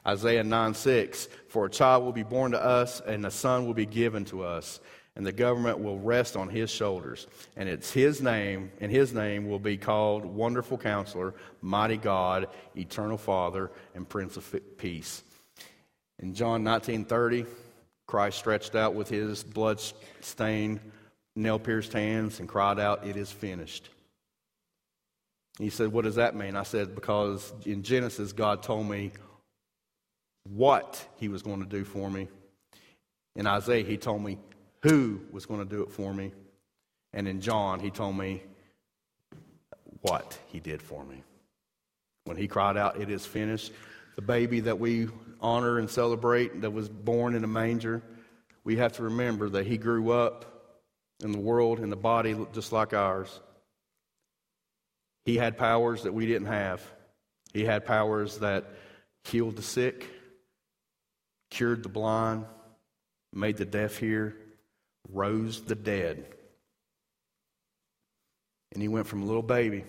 Isaiah 0.07 0.45
9 0.45 0.73
6, 0.73 1.27
for 1.49 1.65
a 1.65 1.69
child 1.69 2.05
will 2.05 2.13
be 2.13 2.23
born 2.23 2.53
to 2.53 2.63
us 2.63 3.01
and 3.01 3.25
a 3.25 3.31
son 3.31 3.65
will 3.67 3.73
be 3.73 3.85
given 3.85 4.23
to 4.25 4.43
us 4.43 4.79
and 5.17 5.25
the 5.25 5.33
government 5.33 5.79
will 5.79 5.99
rest 5.99 6.37
on 6.37 6.47
his 6.47 6.69
shoulders. 6.69 7.27
And 7.57 7.67
it's 7.67 7.91
his 7.91 8.21
name, 8.21 8.71
and 8.79 8.91
his 8.91 9.13
name 9.13 9.49
will 9.49 9.59
be 9.59 9.75
called 9.75 10.23
Wonderful 10.25 10.77
Counselor, 10.77 11.33
Mighty 11.59 11.97
God, 11.97 12.47
Eternal 12.77 13.17
Father, 13.17 13.71
and 13.95 14.07
Prince 14.07 14.37
of 14.37 14.55
Peace. 14.77 15.23
In 16.19 16.35
John 16.35 16.63
19:30, 16.63 17.47
Christ 18.07 18.39
stretched 18.39 18.73
out 18.73 18.95
with 18.95 19.09
his 19.09 19.43
blood 19.43 19.81
stained, 20.21 20.79
nail 21.35 21.59
pierced 21.59 21.93
hands 21.93 22.39
and 22.39 22.47
cried 22.47 22.79
out, 22.79 23.05
It 23.05 23.17
is 23.17 23.31
finished. 23.31 23.89
He 25.59 25.69
said, 25.69 25.91
What 25.91 26.05
does 26.05 26.15
that 26.15 26.35
mean? 26.35 26.55
I 26.55 26.63
said, 26.63 26.95
Because 26.95 27.53
in 27.65 27.83
Genesis, 27.83 28.31
God 28.31 28.63
told 28.63 28.87
me 28.87 29.11
what 30.49 31.05
he 31.17 31.27
was 31.27 31.41
going 31.41 31.59
to 31.59 31.67
do 31.67 31.83
for 31.83 32.09
me. 32.09 32.29
In 33.35 33.45
Isaiah, 33.45 33.83
he 33.83 33.97
told 33.97 34.23
me 34.23 34.39
who 34.83 35.21
was 35.31 35.45
going 35.45 35.59
to 35.59 35.65
do 35.65 35.83
it 35.83 35.91
for 35.91 36.13
me. 36.13 36.31
And 37.13 37.27
in 37.27 37.41
John, 37.41 37.81
he 37.81 37.89
told 37.89 38.17
me 38.17 38.41
what 40.01 40.39
he 40.47 40.61
did 40.61 40.81
for 40.81 41.03
me. 41.03 41.23
When 42.23 42.37
he 42.37 42.47
cried 42.47 42.77
out, 42.77 43.01
It 43.01 43.09
is 43.09 43.25
finished, 43.25 43.73
the 44.15 44.21
baby 44.21 44.61
that 44.61 44.79
we 44.79 45.09
honor 45.41 45.79
and 45.79 45.89
celebrate 45.89 46.61
that 46.61 46.71
was 46.71 46.89
born 46.89 47.35
in 47.35 47.43
a 47.43 47.47
manger, 47.47 48.01
we 48.63 48.77
have 48.77 48.93
to 48.93 49.03
remember 49.03 49.49
that 49.49 49.65
he 49.65 49.77
grew 49.77 50.11
up 50.11 50.57
in 51.23 51.31
the 51.31 51.39
world 51.39 51.79
in 51.79 51.89
the 51.89 51.95
body 51.95 52.35
just 52.53 52.71
like 52.71 52.93
ours. 52.93 53.39
He 55.25 55.35
had 55.35 55.57
powers 55.57 56.03
that 56.03 56.13
we 56.13 56.25
didn't 56.25 56.47
have. 56.47 56.81
He 57.53 57.65
had 57.65 57.85
powers 57.85 58.39
that 58.39 58.65
healed 59.23 59.55
the 59.55 59.61
sick, 59.61 60.07
cured 61.49 61.83
the 61.83 61.89
blind, 61.89 62.45
made 63.33 63.57
the 63.57 63.65
deaf 63.65 63.97
hear, 63.97 64.37
rose 65.11 65.61
the 65.61 65.75
dead. 65.75 66.27
And 68.73 68.81
he 68.81 68.87
went 68.87 69.07
from 69.07 69.23
a 69.23 69.25
little 69.25 69.41
baby 69.41 69.85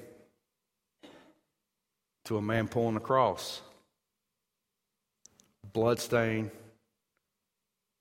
to 2.25 2.37
a 2.37 2.43
man 2.43 2.69
pulling 2.69 2.97
a 2.97 3.01
cross 3.01 3.61
bloodstained, 5.79 6.51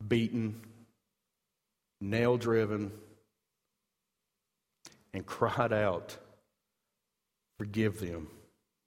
beaten, 0.07 0.59
nail 2.01 2.35
driven, 2.35 2.91
and 5.13 5.23
cried 5.23 5.71
out, 5.71 6.17
Forgive 7.59 7.99
them, 7.99 8.29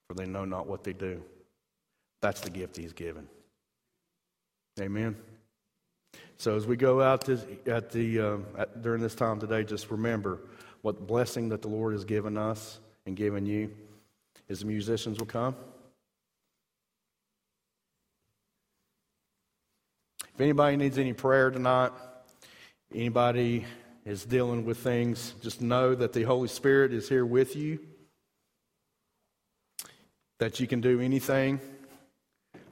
for 0.08 0.14
they 0.14 0.26
know 0.26 0.44
not 0.44 0.66
what 0.66 0.82
they 0.82 0.92
do. 0.92 1.22
That's 2.20 2.40
the 2.40 2.50
gift 2.50 2.76
he's 2.76 2.92
given. 2.92 3.28
Amen. 4.80 5.16
So 6.36 6.56
as 6.56 6.66
we 6.66 6.74
go 6.74 7.00
out 7.00 7.24
this, 7.24 7.46
at 7.66 7.92
the 7.92 8.18
um, 8.18 8.46
at, 8.58 8.82
during 8.82 9.00
this 9.00 9.14
time 9.14 9.38
today, 9.38 9.62
just 9.62 9.88
remember 9.92 10.40
what 10.82 11.06
blessing 11.06 11.48
that 11.50 11.62
the 11.62 11.68
Lord 11.68 11.92
has 11.92 12.04
given 12.04 12.36
us 12.36 12.80
and 13.06 13.16
given 13.16 13.46
you. 13.46 13.70
As 14.48 14.60
the 14.60 14.66
musicians 14.66 15.20
will 15.20 15.26
come. 15.26 15.54
If 20.40 20.44
anybody 20.44 20.78
needs 20.78 20.96
any 20.96 21.12
prayer 21.12 21.50
tonight, 21.50 21.92
anybody 22.94 23.66
is 24.06 24.24
dealing 24.24 24.64
with 24.64 24.78
things, 24.78 25.34
just 25.42 25.60
know 25.60 25.94
that 25.94 26.14
the 26.14 26.22
Holy 26.22 26.48
Spirit 26.48 26.94
is 26.94 27.10
here 27.10 27.26
with 27.26 27.56
you, 27.56 27.78
that 30.38 30.58
you 30.58 30.66
can 30.66 30.80
do 30.80 30.98
anything 30.98 31.60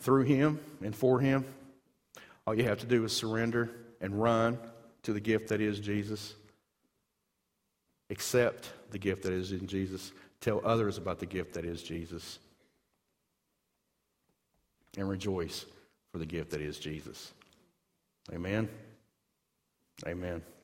through 0.01 0.23
Him 0.23 0.59
and 0.83 0.97
for 0.97 1.21
Him. 1.21 1.45
All 2.47 2.55
you 2.55 2.65
have 2.65 2.79
to 2.79 2.87
do 2.87 3.05
is 3.05 3.13
surrender 3.13 3.71
and 4.01 4.19
run 4.19 4.59
to 5.03 5.13
the 5.13 5.21
gift 5.21 5.49
that 5.49 5.61
is 5.61 5.79
Jesus. 5.79 6.37
Accept 8.09 8.73
the 8.93 8.99
gift 8.99 9.25
that 9.25 9.35
is 9.35 9.53
in 9.53 9.67
Jesus. 9.67 10.13
Tell 10.41 10.63
others 10.65 10.97
about 10.97 11.19
the 11.19 11.27
gift 11.27 11.53
that 11.53 11.67
is 11.67 11.83
Jesus. 11.83 12.39
And 14.97 15.07
rejoice 15.07 15.67
for 16.13 16.17
the 16.17 16.25
gift 16.25 16.53
that 16.53 16.63
is 16.63 16.79
Jesus. 16.79 17.35
Amen. 18.33 18.69
Amen. 20.07 20.58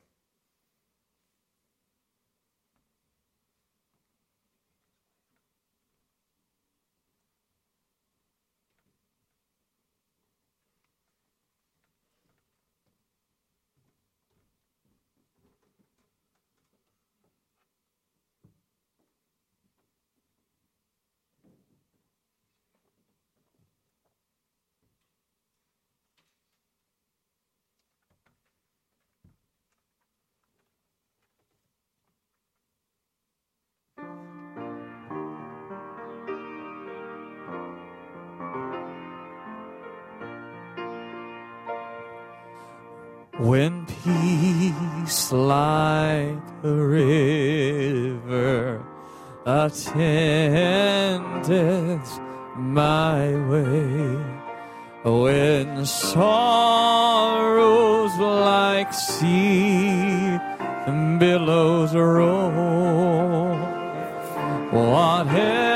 When 43.37 43.85
peace 43.85 45.31
like 45.31 46.39
a 46.63 46.71
river 46.71 48.81
attendeth 49.45 49.79
my 52.55 53.35
way, 53.49 54.17
when 55.03 55.85
sorrows 55.85 58.17
like 58.17 58.93
sea 58.93 60.39
billows 61.19 61.93
roll. 61.93 63.57
Whatever 64.71 65.74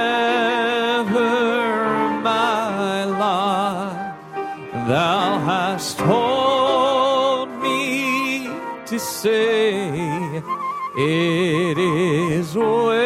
to 8.90 8.98
say, 8.98 10.42
it 10.98 11.78
is 11.78 12.56
well, 12.56 12.99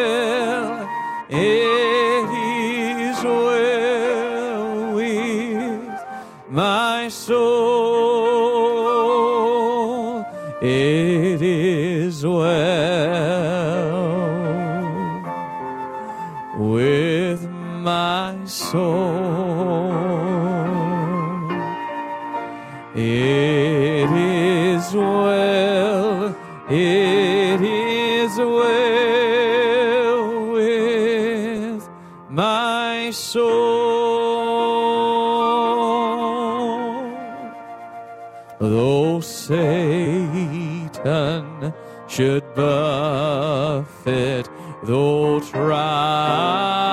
should 42.14 42.44
buffet, 42.54 44.48
though 44.84 45.40
trial 45.40 46.84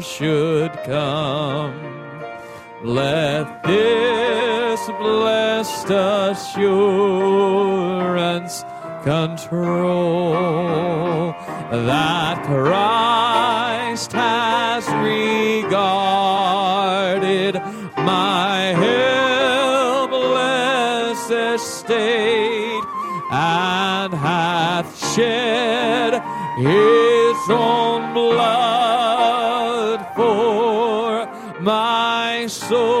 should 0.00 0.72
come, 0.82 1.72
let 2.82 3.62
this 3.62 4.80
blessed 4.98 5.90
assurance 6.30 6.94
control 9.04 10.32
that 11.70 12.44
Christ 12.44 12.99
his 26.60 27.50
own 27.50 28.12
blood 28.12 29.98
for 30.14 31.26
my 31.60 32.46
soul. 32.48 33.00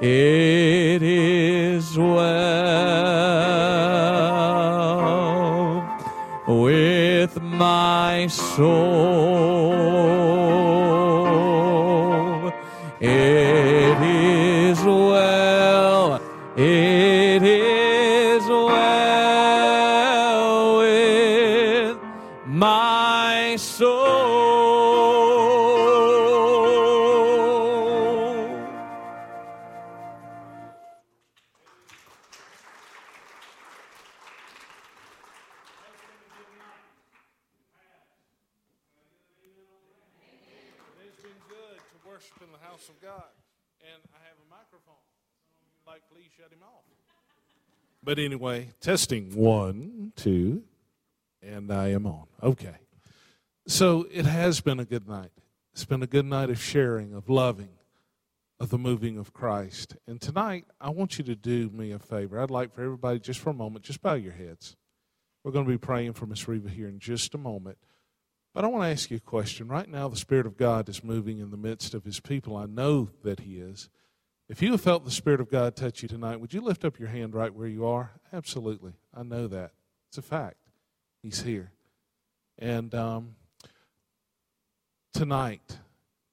It 0.00 1.02
is 1.02 1.98
well 1.98 2.26
with 6.46 7.40
my 7.42 8.26
soul. 8.28 8.95
Anyway, 48.26 48.70
testing 48.80 49.34
one, 49.36 50.12
two, 50.16 50.64
and 51.40 51.72
I 51.72 51.92
am 51.92 52.06
on. 52.06 52.26
Okay. 52.42 52.74
So 53.68 54.06
it 54.12 54.26
has 54.26 54.60
been 54.60 54.80
a 54.80 54.84
good 54.84 55.08
night. 55.08 55.30
It's 55.72 55.84
been 55.84 56.02
a 56.02 56.08
good 56.08 56.26
night 56.26 56.50
of 56.50 56.60
sharing, 56.60 57.14
of 57.14 57.30
loving, 57.30 57.70
of 58.58 58.70
the 58.70 58.78
moving 58.78 59.16
of 59.16 59.32
Christ. 59.32 59.96
And 60.08 60.20
tonight, 60.20 60.64
I 60.80 60.90
want 60.90 61.18
you 61.18 61.24
to 61.24 61.36
do 61.36 61.70
me 61.70 61.92
a 61.92 62.00
favor. 62.00 62.40
I'd 62.40 62.50
like 62.50 62.74
for 62.74 62.82
everybody, 62.82 63.20
just 63.20 63.38
for 63.38 63.50
a 63.50 63.54
moment, 63.54 63.84
just 63.84 64.02
bow 64.02 64.14
your 64.14 64.32
heads. 64.32 64.76
We're 65.44 65.52
going 65.52 65.64
to 65.64 65.70
be 65.70 65.78
praying 65.78 66.14
for 66.14 66.26
Miss 66.26 66.48
Reva 66.48 66.68
here 66.68 66.88
in 66.88 66.98
just 66.98 67.34
a 67.34 67.38
moment. 67.38 67.78
But 68.52 68.64
I 68.64 68.68
want 68.68 68.82
to 68.84 68.90
ask 68.90 69.10
you 69.10 69.18
a 69.18 69.20
question. 69.20 69.68
Right 69.68 69.88
now, 69.88 70.08
the 70.08 70.16
Spirit 70.16 70.46
of 70.46 70.56
God 70.56 70.88
is 70.88 71.04
moving 71.04 71.38
in 71.38 71.50
the 71.50 71.56
midst 71.56 71.94
of 71.94 72.04
His 72.04 72.18
people. 72.18 72.56
I 72.56 72.66
know 72.66 73.10
that 73.22 73.40
He 73.40 73.58
is. 73.58 73.88
If 74.48 74.62
you 74.62 74.70
have 74.72 74.80
felt 74.80 75.04
the 75.04 75.10
Spirit 75.10 75.40
of 75.40 75.50
God 75.50 75.74
touch 75.74 76.02
you 76.02 76.08
tonight, 76.08 76.40
would 76.40 76.54
you 76.54 76.60
lift 76.60 76.84
up 76.84 77.00
your 77.00 77.08
hand 77.08 77.34
right 77.34 77.52
where 77.52 77.66
you 77.66 77.84
are? 77.84 78.12
Absolutely. 78.32 78.92
I 79.12 79.24
know 79.24 79.48
that. 79.48 79.72
It's 80.08 80.18
a 80.18 80.22
fact. 80.22 80.58
He's 81.20 81.42
here. 81.42 81.72
And 82.56 82.94
um, 82.94 83.34
tonight, 85.12 85.78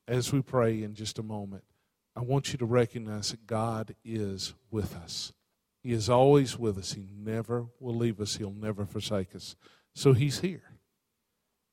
as 0.08 0.32
we 0.32 0.44
pray 0.44 0.84
in 0.84 0.94
just 0.94 1.18
a 1.18 1.24
moment, 1.24 1.64
I 2.16 2.22
want 2.22 2.52
you 2.52 2.60
to 2.60 2.66
recognize 2.66 3.32
that 3.32 3.48
God 3.48 3.96
is 4.06 4.54
with 4.70 4.96
us. 4.96 5.34
He 5.82 5.92
is 5.92 6.08
always 6.08 6.58
with 6.58 6.78
us. 6.78 6.94
He 6.94 7.08
never 7.12 7.66
will 7.80 7.96
leave 7.96 8.22
us, 8.22 8.36
He'll 8.36 8.52
never 8.52 8.86
forsake 8.86 9.36
us. 9.36 9.56
So 9.96 10.14
He's 10.14 10.42
here. 10.42 10.64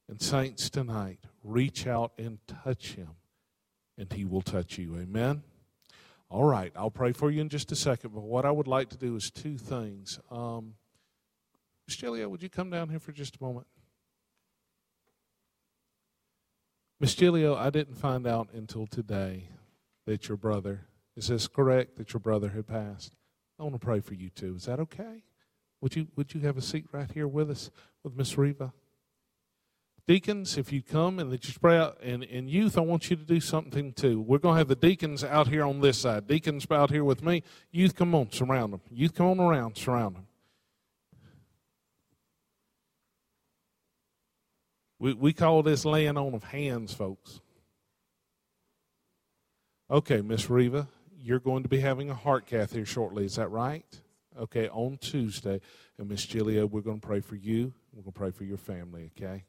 And, 0.08 0.20
saints, 0.20 0.70
tonight, 0.70 1.20
reach 1.44 1.86
out 1.86 2.12
and 2.18 2.38
touch 2.64 2.94
Him, 2.94 3.10
and 3.98 4.10
He 4.10 4.24
will 4.24 4.42
touch 4.42 4.78
you. 4.78 4.96
Amen. 4.96 5.42
All 6.30 6.44
right, 6.44 6.72
I'll 6.76 6.92
pray 6.92 7.10
for 7.10 7.28
you 7.28 7.40
in 7.40 7.48
just 7.48 7.72
a 7.72 7.76
second, 7.76 8.14
but 8.14 8.22
what 8.22 8.46
I 8.46 8.52
would 8.52 8.68
like 8.68 8.88
to 8.90 8.96
do 8.96 9.16
is 9.16 9.32
two 9.32 9.58
things. 9.58 10.20
Um, 10.30 10.74
Miss 11.88 11.96
Julia, 11.96 12.28
would 12.28 12.40
you 12.40 12.48
come 12.48 12.70
down 12.70 12.88
here 12.88 13.00
for 13.00 13.10
just 13.10 13.36
a 13.40 13.42
moment? 13.42 13.66
Miss 17.00 17.16
Julia, 17.16 17.54
I 17.54 17.70
didn't 17.70 17.96
find 17.96 18.28
out 18.28 18.48
until 18.52 18.86
today 18.86 19.48
that 20.06 20.28
your 20.28 20.36
brother, 20.36 20.86
is 21.16 21.26
this 21.26 21.48
correct, 21.48 21.96
that 21.96 22.12
your 22.12 22.20
brother 22.20 22.50
had 22.50 22.68
passed? 22.68 23.16
I 23.58 23.64
want 23.64 23.74
to 23.74 23.80
pray 23.80 23.98
for 23.98 24.14
you 24.14 24.30
too. 24.30 24.54
Is 24.54 24.66
that 24.66 24.78
okay? 24.78 25.24
Would 25.80 25.96
you, 25.96 26.06
would 26.14 26.32
you 26.32 26.42
have 26.42 26.56
a 26.56 26.62
seat 26.62 26.86
right 26.92 27.10
here 27.10 27.26
with 27.26 27.50
us, 27.50 27.70
with 28.04 28.16
Miss 28.16 28.38
Reva? 28.38 28.72
Deacons, 30.10 30.58
if 30.58 30.72
you 30.72 30.82
come 30.82 31.20
and 31.20 31.30
that 31.30 31.44
you 31.44 31.52
spread 31.52 31.80
out, 31.80 31.98
and, 32.02 32.24
and 32.24 32.50
youth, 32.50 32.76
I 32.76 32.80
want 32.80 33.10
you 33.10 33.14
to 33.14 33.22
do 33.22 33.38
something 33.38 33.92
too. 33.92 34.20
We're 34.20 34.38
going 34.38 34.56
to 34.56 34.58
have 34.58 34.66
the 34.66 34.74
deacons 34.74 35.22
out 35.22 35.46
here 35.46 35.62
on 35.64 35.82
this 35.82 35.98
side. 35.98 36.26
Deacons 36.26 36.66
out 36.68 36.90
here 36.90 37.04
with 37.04 37.22
me. 37.22 37.44
Youth, 37.70 37.94
come 37.94 38.12
on, 38.16 38.32
surround 38.32 38.72
them. 38.72 38.80
Youth, 38.90 39.14
come 39.14 39.26
on 39.26 39.38
around, 39.38 39.76
surround 39.76 40.16
them. 40.16 40.26
We, 44.98 45.12
we 45.12 45.32
call 45.32 45.62
this 45.62 45.84
laying 45.84 46.16
on 46.16 46.34
of 46.34 46.42
hands, 46.42 46.92
folks. 46.92 47.40
Okay, 49.88 50.22
Miss 50.22 50.50
Reva, 50.50 50.88
you're 51.22 51.38
going 51.38 51.62
to 51.62 51.68
be 51.68 51.78
having 51.78 52.10
a 52.10 52.16
heart 52.16 52.46
cath 52.46 52.72
here 52.72 52.84
shortly. 52.84 53.26
Is 53.26 53.36
that 53.36 53.52
right? 53.52 53.86
Okay, 54.36 54.68
on 54.70 54.98
Tuesday. 54.98 55.60
And 55.98 56.08
Miss 56.08 56.26
Julia, 56.26 56.66
we're 56.66 56.80
going 56.80 57.00
to 57.00 57.06
pray 57.06 57.20
for 57.20 57.36
you. 57.36 57.72
We're 57.92 58.02
going 58.02 58.12
to 58.12 58.18
pray 58.18 58.30
for 58.32 58.42
your 58.42 58.58
family, 58.58 59.12
okay? 59.16 59.44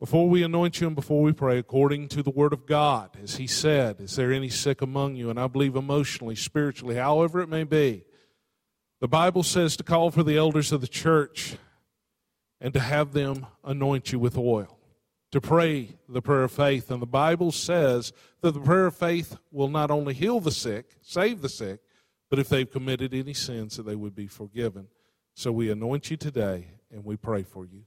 Before 0.00 0.30
we 0.30 0.42
anoint 0.42 0.80
you 0.80 0.86
and 0.86 0.96
before 0.96 1.20
we 1.20 1.34
pray, 1.34 1.58
according 1.58 2.08
to 2.08 2.22
the 2.22 2.30
Word 2.30 2.54
of 2.54 2.64
God, 2.64 3.18
as 3.22 3.36
He 3.36 3.46
said, 3.46 4.00
is 4.00 4.16
there 4.16 4.32
any 4.32 4.48
sick 4.48 4.80
among 4.80 5.14
you? 5.14 5.28
And 5.28 5.38
I 5.38 5.46
believe 5.46 5.76
emotionally, 5.76 6.36
spiritually, 6.36 6.94
however 6.94 7.42
it 7.42 7.50
may 7.50 7.64
be, 7.64 8.04
the 9.00 9.08
Bible 9.08 9.42
says 9.42 9.76
to 9.76 9.84
call 9.84 10.10
for 10.10 10.22
the 10.22 10.38
elders 10.38 10.72
of 10.72 10.80
the 10.80 10.88
church 10.88 11.56
and 12.62 12.72
to 12.72 12.80
have 12.80 13.12
them 13.12 13.46
anoint 13.62 14.10
you 14.10 14.18
with 14.18 14.38
oil, 14.38 14.78
to 15.32 15.40
pray 15.40 15.98
the 16.08 16.22
prayer 16.22 16.44
of 16.44 16.52
faith. 16.52 16.90
And 16.90 17.02
the 17.02 17.06
Bible 17.06 17.52
says 17.52 18.14
that 18.40 18.52
the 18.52 18.60
prayer 18.60 18.86
of 18.86 18.96
faith 18.96 19.36
will 19.52 19.68
not 19.68 19.90
only 19.90 20.14
heal 20.14 20.40
the 20.40 20.50
sick, 20.50 20.96
save 21.02 21.42
the 21.42 21.48
sick, 21.50 21.80
but 22.30 22.38
if 22.38 22.48
they've 22.48 22.70
committed 22.70 23.12
any 23.12 23.34
sins, 23.34 23.76
that 23.76 23.82
they 23.82 23.96
would 23.96 24.14
be 24.14 24.28
forgiven. 24.28 24.88
So 25.34 25.52
we 25.52 25.70
anoint 25.70 26.10
you 26.10 26.16
today 26.16 26.68
and 26.90 27.04
we 27.04 27.16
pray 27.16 27.42
for 27.42 27.66
you. 27.66 27.84